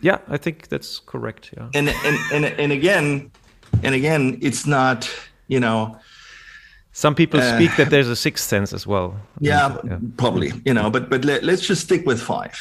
[0.00, 1.50] Yeah, I think that's correct.
[1.56, 1.68] Yeah.
[1.74, 3.30] And and and and again,
[3.82, 5.10] and again, it's not,
[5.48, 5.98] you know.
[6.92, 9.14] Some people uh, speak that there's a sixth sense as well.
[9.40, 9.98] Yeah, yeah.
[10.16, 10.52] probably.
[10.64, 12.58] You know, but but let, let's just stick with five.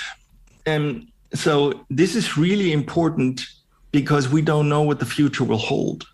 [0.66, 3.46] And so this is really important
[3.92, 6.08] because we don't know what the future will hold.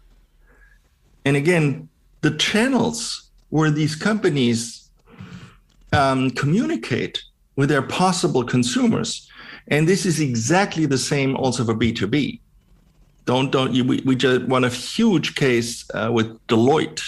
[1.26, 1.90] And again,
[2.22, 4.77] the channels where these companies
[5.94, 7.24] um, communicate
[7.56, 9.30] with their possible consumers.
[9.68, 12.40] And this is exactly the same also for B2B.
[13.26, 17.04] Don't, don't, you, we, we just won a huge case uh, with Deloitte,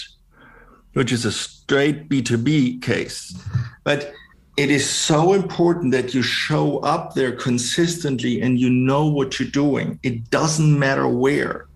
[0.94, 3.42] which is a straight B2B case.
[3.86, 4.12] But
[4.58, 9.50] it is so important that you show up there consistently and you know what you're
[9.50, 9.98] doing.
[10.04, 11.68] It doesn't matter where.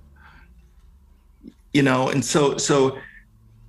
[1.72, 2.98] You know, and so so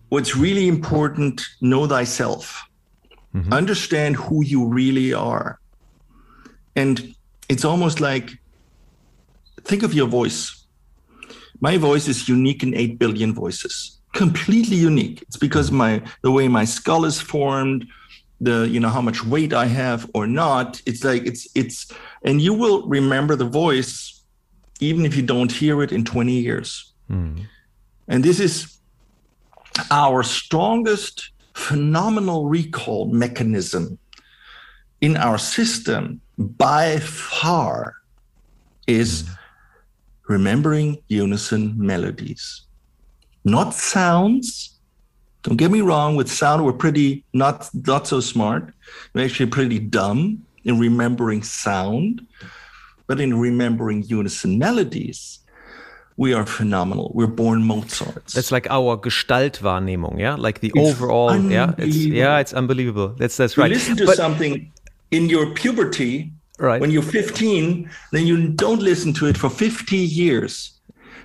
[0.08, 2.68] what's really important, know thyself
[3.34, 3.52] mm-hmm.
[3.52, 5.58] understand who you really are.
[6.76, 7.14] And
[7.48, 8.30] it's almost like
[9.62, 10.66] think of your voice.
[11.60, 15.22] My voice is unique in 8 billion voices, completely unique.
[15.22, 17.86] It's because my the way my skull is formed,
[18.40, 20.82] the you know how much weight I have or not.
[20.86, 21.90] It's like it's it's
[22.22, 24.22] and you will remember the voice
[24.80, 26.92] even if you don't hear it in 20 years.
[27.08, 27.46] Mm.
[28.08, 28.78] And this is
[29.90, 33.98] our strongest phenomenal recall mechanism
[35.00, 37.94] in our system by far
[38.86, 39.28] is
[40.28, 42.62] remembering unison melodies,
[43.44, 44.78] not sounds.
[45.42, 48.72] Don't get me wrong, with sound, we're pretty not, not so smart.
[49.12, 52.26] We're actually pretty dumb in remembering sound,
[53.06, 55.40] but in remembering unison melodies,
[56.16, 57.10] we are phenomenal.
[57.14, 58.34] We're born Mozarts.
[58.34, 63.08] That's like our Gestaltwahrnehmung, yeah, like the it's overall, yeah, it's yeah, it's unbelievable.
[63.08, 63.70] That's that's right.
[63.70, 64.70] You listen to but, something
[65.10, 66.80] in your puberty, right?
[66.80, 70.70] When you're 15, then you don't listen to it for 50 years.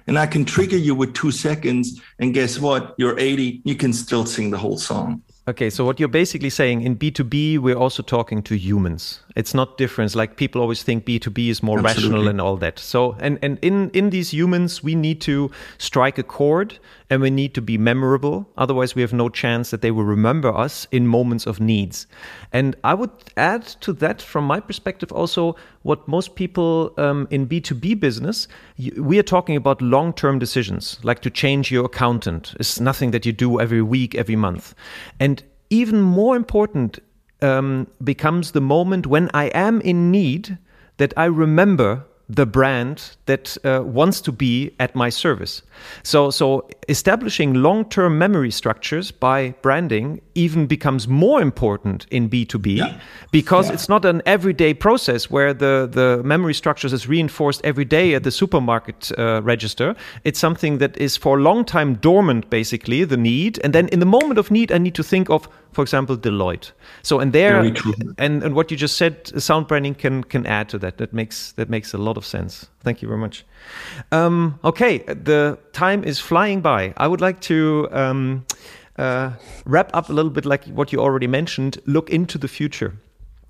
[0.07, 2.95] And I can trigger you with two seconds, and guess what?
[2.97, 5.21] You're 80, you can still sing the whole song.
[5.47, 9.77] Okay, so what you're basically saying in B2B, we're also talking to humans It's not
[9.77, 10.15] different.
[10.15, 12.03] Like people always think B2B is more Absolutely.
[12.03, 12.77] rational and all that.
[12.77, 16.77] So, and, and in, in these humans, we need to strike a chord
[17.09, 18.49] and we need to be memorable.
[18.57, 22.05] Otherwise, we have no chance that they will remember us in moments of needs.
[22.51, 27.47] And I would add to that, from my perspective, also what most people um, in
[27.47, 28.49] B2B business,
[28.97, 32.55] we are talking about long term decisions, like to change your accountant.
[32.59, 34.75] It's nothing that you do every week, every month.
[35.17, 36.99] And even more important
[37.41, 40.57] um, becomes the moment when I am in need
[40.97, 45.63] that I remember the brand that uh, wants to be at my service.
[46.03, 52.99] So, so establishing long-term memory structures by branding even becomes more important in B2B yeah.
[53.31, 53.73] because yeah.
[53.73, 58.23] it's not an everyday process where the, the memory structures is reinforced every day at
[58.23, 59.95] the supermarket uh, register.
[60.23, 63.59] It's something that is for a long time dormant, basically, the need.
[63.63, 66.71] And then in the moment of need, I need to think of for example, Deloitte.
[67.03, 67.59] So and there
[68.17, 70.97] and, and what you just said, sound branding can can add to that.
[70.97, 72.67] That makes that makes a lot of sense.
[72.81, 73.45] Thank you very much.
[74.11, 76.93] Um, okay, the time is flying by.
[76.97, 78.45] I would like to um,
[78.97, 79.31] uh,
[79.65, 81.77] wrap up a little bit like what you already mentioned.
[81.85, 82.93] Look into the future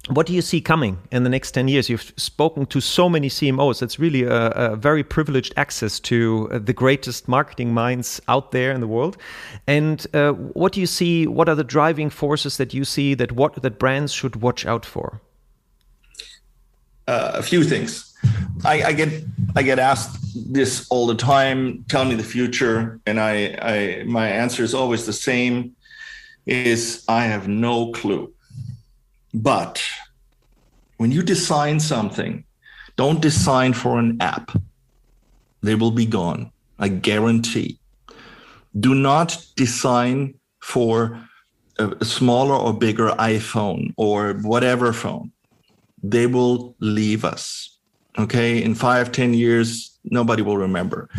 [0.10, 1.90] what do you see coming in the next 10 years?
[1.90, 3.82] You've spoken to so many CMOs.
[3.82, 8.72] It's really a, a very privileged access to uh, the greatest marketing minds out there
[8.72, 9.18] in the world.
[9.68, 11.28] And uh, what do you see?
[11.28, 14.86] What are the driving forces that you see that what that brands should watch out
[14.86, 15.22] for?
[17.08, 18.06] Uh, a few things.
[18.66, 19.24] I, I, get
[19.56, 20.18] I get asked
[20.54, 21.86] this all the time.
[21.88, 25.76] Tell me the future, and I, I my answer is always the same:
[26.46, 28.34] is I have no clue
[29.34, 29.84] but
[31.00, 32.44] when you design something,
[32.98, 34.52] don't design for an app.
[35.62, 36.52] They will be gone.
[36.78, 37.80] I guarantee.
[38.78, 41.18] Do not design for
[41.78, 45.32] a smaller or bigger iPhone or whatever phone.
[46.04, 47.78] They will leave us.
[48.18, 48.62] Okay.
[48.62, 51.10] In five, ten years, nobody will remember.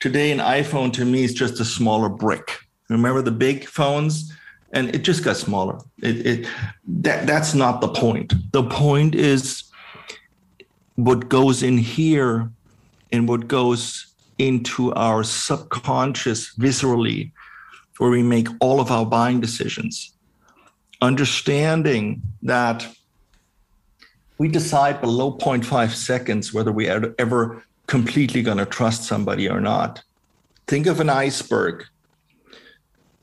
[0.00, 2.58] Today, an iPhone to me is just a smaller brick.
[2.90, 4.32] Remember the big phones?
[4.72, 5.78] And it just got smaller.
[6.02, 6.48] It, it
[6.86, 8.34] that that's not the point.
[8.52, 9.64] The point is
[10.96, 12.50] what goes in here
[13.12, 14.06] and what goes
[14.38, 17.32] into our subconscious viscerally,
[17.98, 20.12] where we make all of our buying decisions.
[21.00, 22.86] Understanding that
[24.38, 29.60] we decide below 0.5 seconds whether we are ever completely going to trust somebody or
[29.60, 30.02] not.
[30.66, 31.84] Think of an iceberg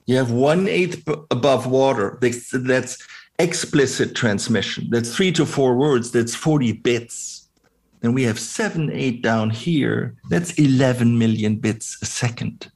[0.06, 2.18] you have one eighth above water.
[2.22, 2.98] That's, that's
[3.40, 4.90] explicit transmission.
[4.90, 6.12] That's three to four words.
[6.12, 7.50] That's 40 bits.
[8.02, 10.16] And we have seven, eight down here.
[10.30, 12.72] That's 11 million bits a second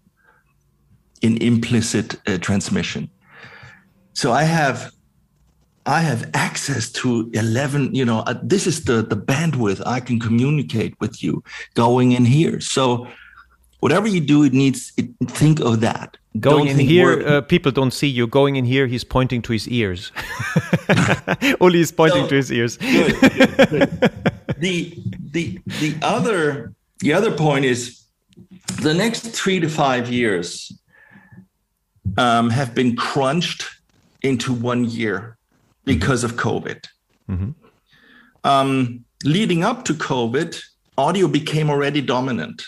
[1.22, 3.10] in implicit uh, transmission.
[4.14, 4.92] So I have
[5.86, 10.20] I have access to 11, you know, uh, this is the, the bandwidth I can
[10.20, 12.60] communicate with you going in here.
[12.60, 13.08] So
[13.80, 16.18] whatever you do, it needs, it, think of that.
[16.40, 18.28] Going don't in here, uh, people don't see you.
[18.28, 20.12] Going in here, he's pointing to his ears.
[21.62, 22.78] Uli is pointing so, to his ears.
[22.78, 24.12] good, good, good.
[24.60, 24.94] The
[25.32, 28.04] the the other the other point is
[28.82, 30.72] the next three to five years
[32.18, 33.64] um, have been crunched
[34.22, 35.38] into one year
[35.86, 36.86] because of COVID.
[37.30, 37.52] Mm-hmm.
[38.44, 40.62] Um, leading up to COVID,
[40.98, 42.64] audio became already dominant.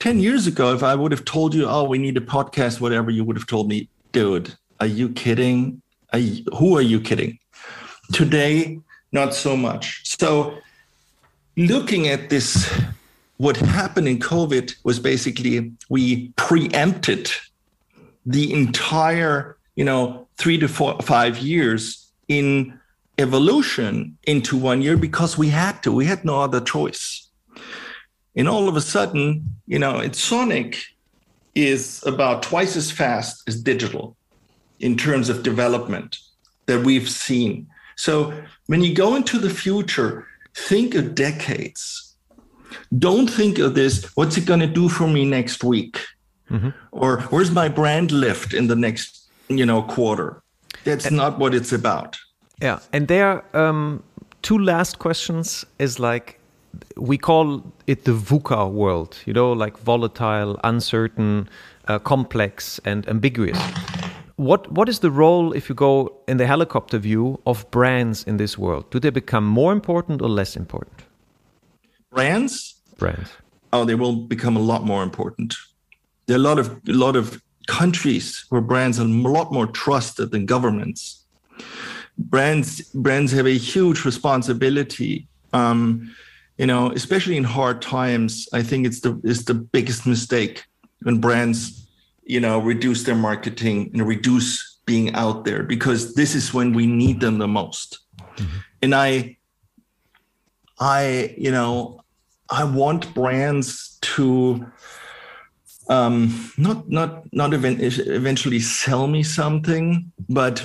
[0.00, 3.10] 10 years ago, if I would have told you, oh, we need a podcast, whatever,
[3.10, 5.82] you would have told me, dude, are you kidding?
[6.14, 7.38] Are you, who are you kidding?
[8.12, 8.80] Today,
[9.12, 10.00] not so much.
[10.18, 10.56] So,
[11.56, 12.72] looking at this,
[13.36, 17.30] what happened in COVID was basically we preempted
[18.24, 22.78] the entire, you know, three to four, five years in
[23.18, 25.92] evolution into one year because we had to.
[25.92, 27.29] We had no other choice.
[28.36, 30.82] And all of a sudden, you know, it's Sonic
[31.54, 34.16] is about twice as fast as digital
[34.78, 36.18] in terms of development
[36.66, 37.66] that we've seen.
[37.96, 38.32] So
[38.66, 42.16] when you go into the future, think of decades.
[42.98, 46.00] Don't think of this, what's it going to do for me next week?
[46.50, 46.70] Mm-hmm.
[46.92, 50.42] Or where's my brand lift in the next, you know, quarter?
[50.84, 52.16] That's and, not what it's about.
[52.62, 52.78] Yeah.
[52.92, 54.02] And there um
[54.42, 56.39] two last questions is like
[56.96, 61.48] we call it the VUCA world, you know, like volatile, uncertain,
[61.88, 63.58] uh, complex, and ambiguous.
[64.36, 68.36] What what is the role, if you go in the helicopter view, of brands in
[68.36, 68.90] this world?
[68.90, 71.04] Do they become more important or less important?
[72.10, 72.74] Brands.
[72.96, 73.30] Brands.
[73.72, 75.54] Oh, they will become a lot more important.
[76.26, 79.66] There are a lot of a lot of countries where brands are a lot more
[79.66, 81.20] trusted than governments
[82.20, 85.26] brands brands have a huge responsibility.
[85.52, 86.14] Um,
[86.60, 90.66] you know, especially in hard times, I think it's the is the biggest mistake
[91.00, 91.88] when brands,
[92.24, 96.86] you know, reduce their marketing and reduce being out there because this is when we
[96.86, 98.00] need them the most.
[98.36, 98.58] Mm-hmm.
[98.82, 99.38] And I,
[100.78, 102.02] I, you know,
[102.50, 104.70] I want brands to
[105.88, 110.56] um, not not not event- eventually sell me something, but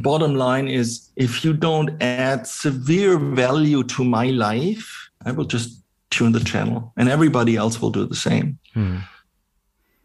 [0.00, 5.82] bottom line is if you don't add severe value to my life, I will just
[6.10, 8.58] tune the channel, and everybody else will do the same.
[8.74, 8.98] Hmm.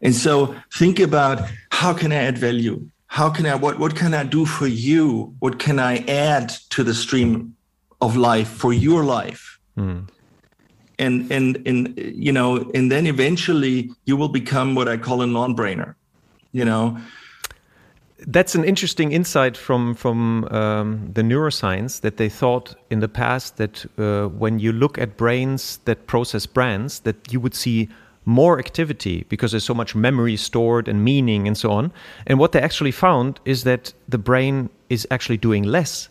[0.00, 2.88] And so think about how can I add value?
[3.06, 5.34] How can I what what can I do for you?
[5.40, 7.56] What can I add to the stream
[8.00, 9.58] of life for your life?
[9.74, 10.00] Hmm
[10.98, 15.26] and and and you know and then eventually you will become what i call a
[15.26, 15.94] non-brainer
[16.52, 16.98] you know
[18.26, 23.56] that's an interesting insight from from um, the neuroscience that they thought in the past
[23.56, 27.88] that uh, when you look at brains that process brands that you would see
[28.24, 31.92] more activity because there's so much memory stored and meaning and so on
[32.26, 36.08] and what they actually found is that the brain is actually doing less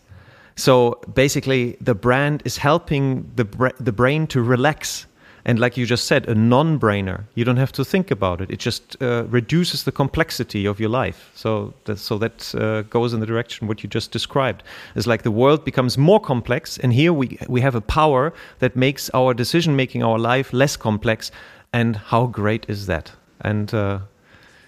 [0.58, 3.44] so basically, the brand is helping the
[3.78, 5.06] the brain to relax.
[5.44, 7.24] And like you just said, a non-brainer.
[7.34, 8.50] You don't have to think about it.
[8.50, 11.30] It just uh, reduces the complexity of your life.
[11.34, 14.62] So that, so that uh, goes in the direction what you just described.
[14.94, 18.76] It's like the world becomes more complex, and here we we have a power that
[18.76, 21.30] makes our decision making, our life less complex.
[21.72, 23.12] And how great is that?
[23.40, 23.98] And uh,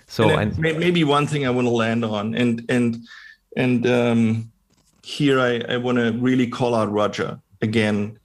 [0.06, 2.98] so, and, and maybe one thing I want to land on, and and
[3.56, 4.52] and um,
[5.02, 8.18] here I, I want to really call out Raja again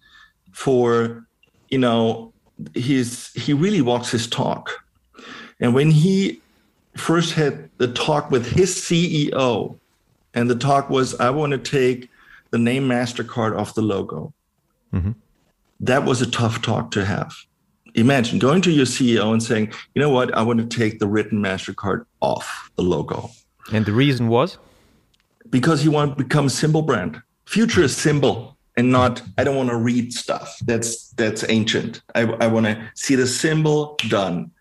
[0.51, 1.25] for,
[1.69, 2.33] you know,
[2.73, 4.83] he's he really walks his talk.
[5.59, 6.41] And when he
[6.95, 9.77] first had the talk with his CEO,
[10.33, 12.09] and the talk was, I want to take
[12.51, 14.33] the name MasterCard off the logo.
[14.93, 15.11] Mm-hmm.
[15.79, 17.33] That was a tough talk to have.
[17.95, 21.07] Imagine going to your CEO and saying, you know what, I want to take the
[21.07, 23.31] written MasterCard off the logo.
[23.71, 24.57] And the reason was?
[25.49, 27.21] because he want to become a symbol brand.
[27.45, 30.57] Future is symbol and not I don't want to read stuff.
[30.65, 32.01] That's that's ancient.
[32.13, 34.51] I, I want to see the symbol done.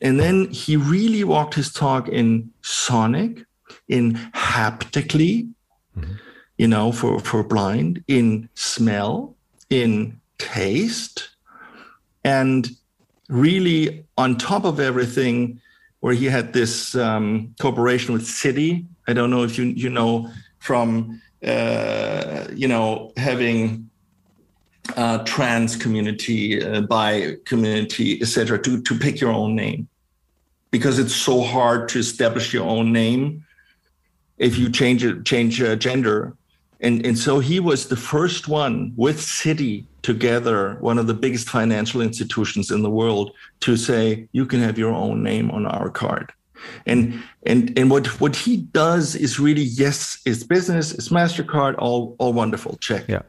[0.00, 3.44] And then he really walked his talk in sonic,
[3.88, 5.48] in haptically,
[5.96, 6.12] mm-hmm.
[6.56, 9.34] you know, for, for blind, in smell,
[9.70, 11.30] in taste,
[12.22, 12.70] and
[13.28, 15.60] really on top of everything,
[15.98, 20.30] where he had this um, cooperation with Citi I don't know if you you know
[20.58, 23.88] from uh, you know having
[24.96, 28.60] uh, trans community, uh, bi community, etc.
[28.62, 29.88] To to pick your own name
[30.70, 33.44] because it's so hard to establish your own name
[34.38, 36.34] if you change change uh, gender.
[36.80, 41.48] And, and so he was the first one with Citi together, one of the biggest
[41.48, 45.90] financial institutions in the world, to say, you can have your own name on our
[45.90, 46.32] card.
[46.86, 52.16] And and and what what he does is really yes, it's business, it's Mastercard, all
[52.18, 53.06] all wonderful, check.
[53.08, 53.22] Yeah.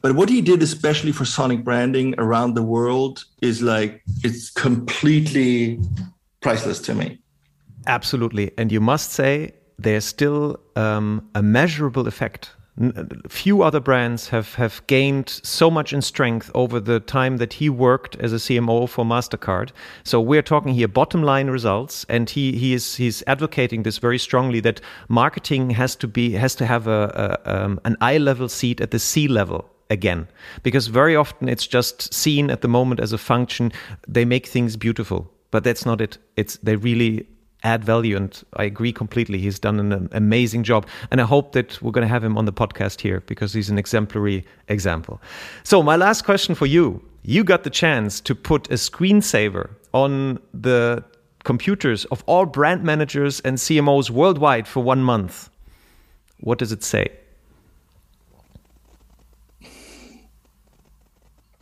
[0.00, 5.80] But what he did, especially for Sonic branding around the world, is like it's completely
[6.42, 7.18] priceless to me.
[7.86, 12.50] Absolutely, and you must say there's still um, a measurable effect
[13.28, 17.68] few other brands have, have gained so much in strength over the time that he
[17.68, 19.70] worked as a CMO for Mastercard.
[20.02, 24.18] So we're talking here bottom line results, and he he is he's advocating this very
[24.18, 28.48] strongly that marketing has to be has to have a, a um, an eye level
[28.48, 30.26] seat at the C level again
[30.62, 33.70] because very often it's just seen at the moment as a function
[34.08, 37.26] they make things beautiful but that's not it it's they really
[37.64, 38.16] add value.
[38.16, 39.38] And I agree completely.
[39.38, 40.86] He's done an amazing job.
[41.10, 43.70] And I hope that we're going to have him on the podcast here because he's
[43.70, 45.20] an exemplary example.
[45.64, 50.38] So, my last question for you you got the chance to put a screensaver on
[50.52, 51.02] the
[51.42, 55.48] computers of all brand managers and CMOs worldwide for one month.
[56.40, 57.08] What does it say?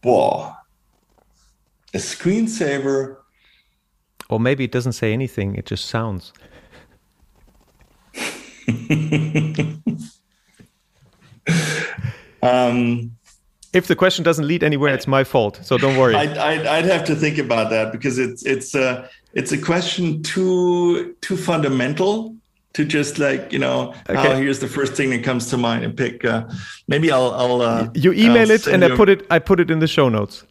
[0.03, 0.53] Whoa.
[1.95, 3.19] A screensaver
[4.29, 6.33] or maybe it doesn't say anything, it just sounds.
[12.43, 13.13] um,
[13.73, 15.61] if the question doesn't lead anywhere, it's my fault.
[15.63, 16.15] So don't worry.
[16.15, 20.23] I'd, I'd, I'd have to think about that because it's it's a it's a question
[20.23, 22.37] too too fundamental
[22.75, 24.33] to just like you know okay.
[24.33, 26.25] oh here's the first thing that comes to mind and pick.
[26.25, 26.45] Uh,
[26.87, 29.71] maybe I'll I'll uh, you email I'll it and I put it I put it
[29.71, 30.45] in the show notes.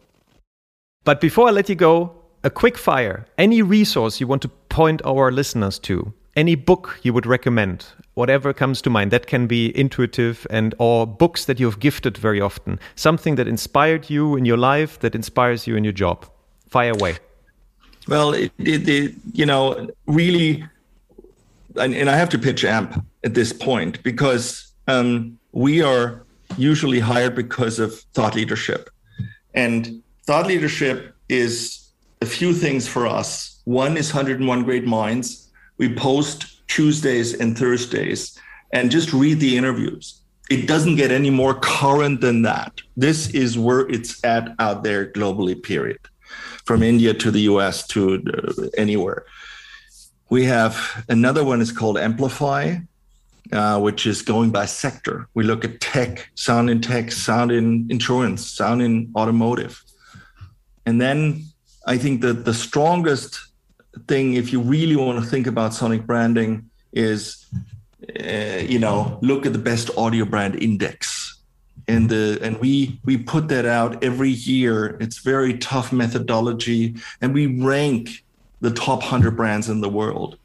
[1.04, 5.00] But before I let you go, a quick fire, any resource you want to point
[5.04, 9.10] our listeners to, any book you would recommend, whatever comes to mind.
[9.10, 12.80] That can be intuitive and or books that you've gifted very often.
[12.96, 16.26] Something that inspired you in your life, that inspires you in your job.
[16.68, 17.16] Fire away.
[18.08, 20.64] Well, it, it, it you know, really,
[21.76, 26.24] and, and, I have to pitch AMP at this point because um, we are
[26.56, 28.90] usually hired because of thought leadership.
[29.54, 31.81] And thought leadership is
[32.22, 33.60] a few things for us.
[33.64, 35.50] One is 101 Great Minds.
[35.76, 38.38] We post Tuesdays and Thursdays
[38.72, 40.22] and just read the interviews.
[40.48, 42.80] It doesn't get any more current than that.
[42.96, 45.98] This is where it's at out there globally, period.
[46.64, 49.24] From India to the US to uh, anywhere.
[50.30, 52.76] We have another one is called Amplify,
[53.50, 55.28] uh, which is going by sector.
[55.34, 59.82] We look at tech, sound in tech, sound in insurance, sound in automotive.
[60.86, 61.51] And then
[61.86, 63.40] I think that the strongest
[64.08, 67.46] thing, if you really want to think about sonic branding, is
[68.20, 71.38] uh, you know look at the best audio brand index,
[71.88, 74.96] and the and we we put that out every year.
[75.00, 78.24] It's very tough methodology, and we rank
[78.60, 80.38] the top hundred brands in the world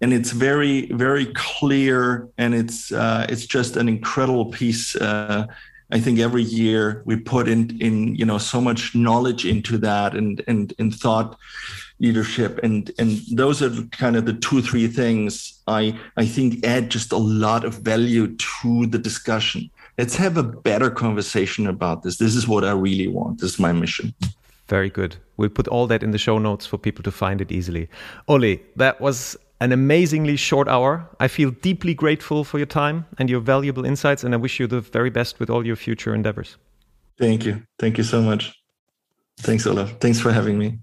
[0.00, 5.46] and it's very very clear and it's uh, it's just an incredible piece uh,
[5.94, 10.14] I think every year we put in in you know so much knowledge into that
[10.14, 11.38] and and and thought
[12.00, 16.90] leadership and and those are kind of the two three things I I think add
[16.90, 19.70] just a lot of value to the discussion.
[19.96, 22.16] Let's have a better conversation about this.
[22.16, 23.40] This is what I really want.
[23.40, 24.12] This is my mission.
[24.66, 25.16] Very good.
[25.36, 27.88] We'll put all that in the show notes for people to find it easily.
[28.26, 31.08] Oli, that was an amazingly short hour.
[31.20, 34.66] I feel deeply grateful for your time and your valuable insights, and I wish you
[34.66, 36.58] the very best with all your future endeavors.
[37.18, 37.62] Thank you.
[37.78, 38.52] Thank you so much.
[39.40, 39.98] Thanks, Olaf.
[40.00, 40.80] Thanks for having me.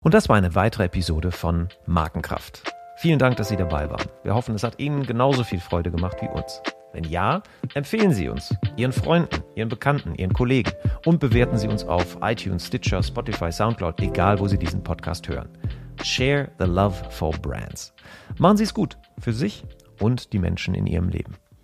[0.00, 2.62] Und das war eine weitere Episode von Markenkraft.
[2.98, 4.08] Vielen Dank, dass Sie dabei waren.
[4.22, 6.62] Wir hoffen, es hat Ihnen genauso viel Freude gemacht wie uns.
[6.92, 7.42] Wenn ja,
[7.74, 10.72] empfehlen Sie uns Ihren Freunden, Ihren Bekannten, Ihren Kollegen
[11.04, 15.48] und bewerten Sie uns auf iTunes, Stitcher, Spotify, Soundcloud, egal wo Sie diesen Podcast hören.
[16.04, 17.92] Share the love for brands.
[18.38, 19.64] Machen Sie es gut für sich
[20.00, 21.34] und die Menschen in Ihrem Leben.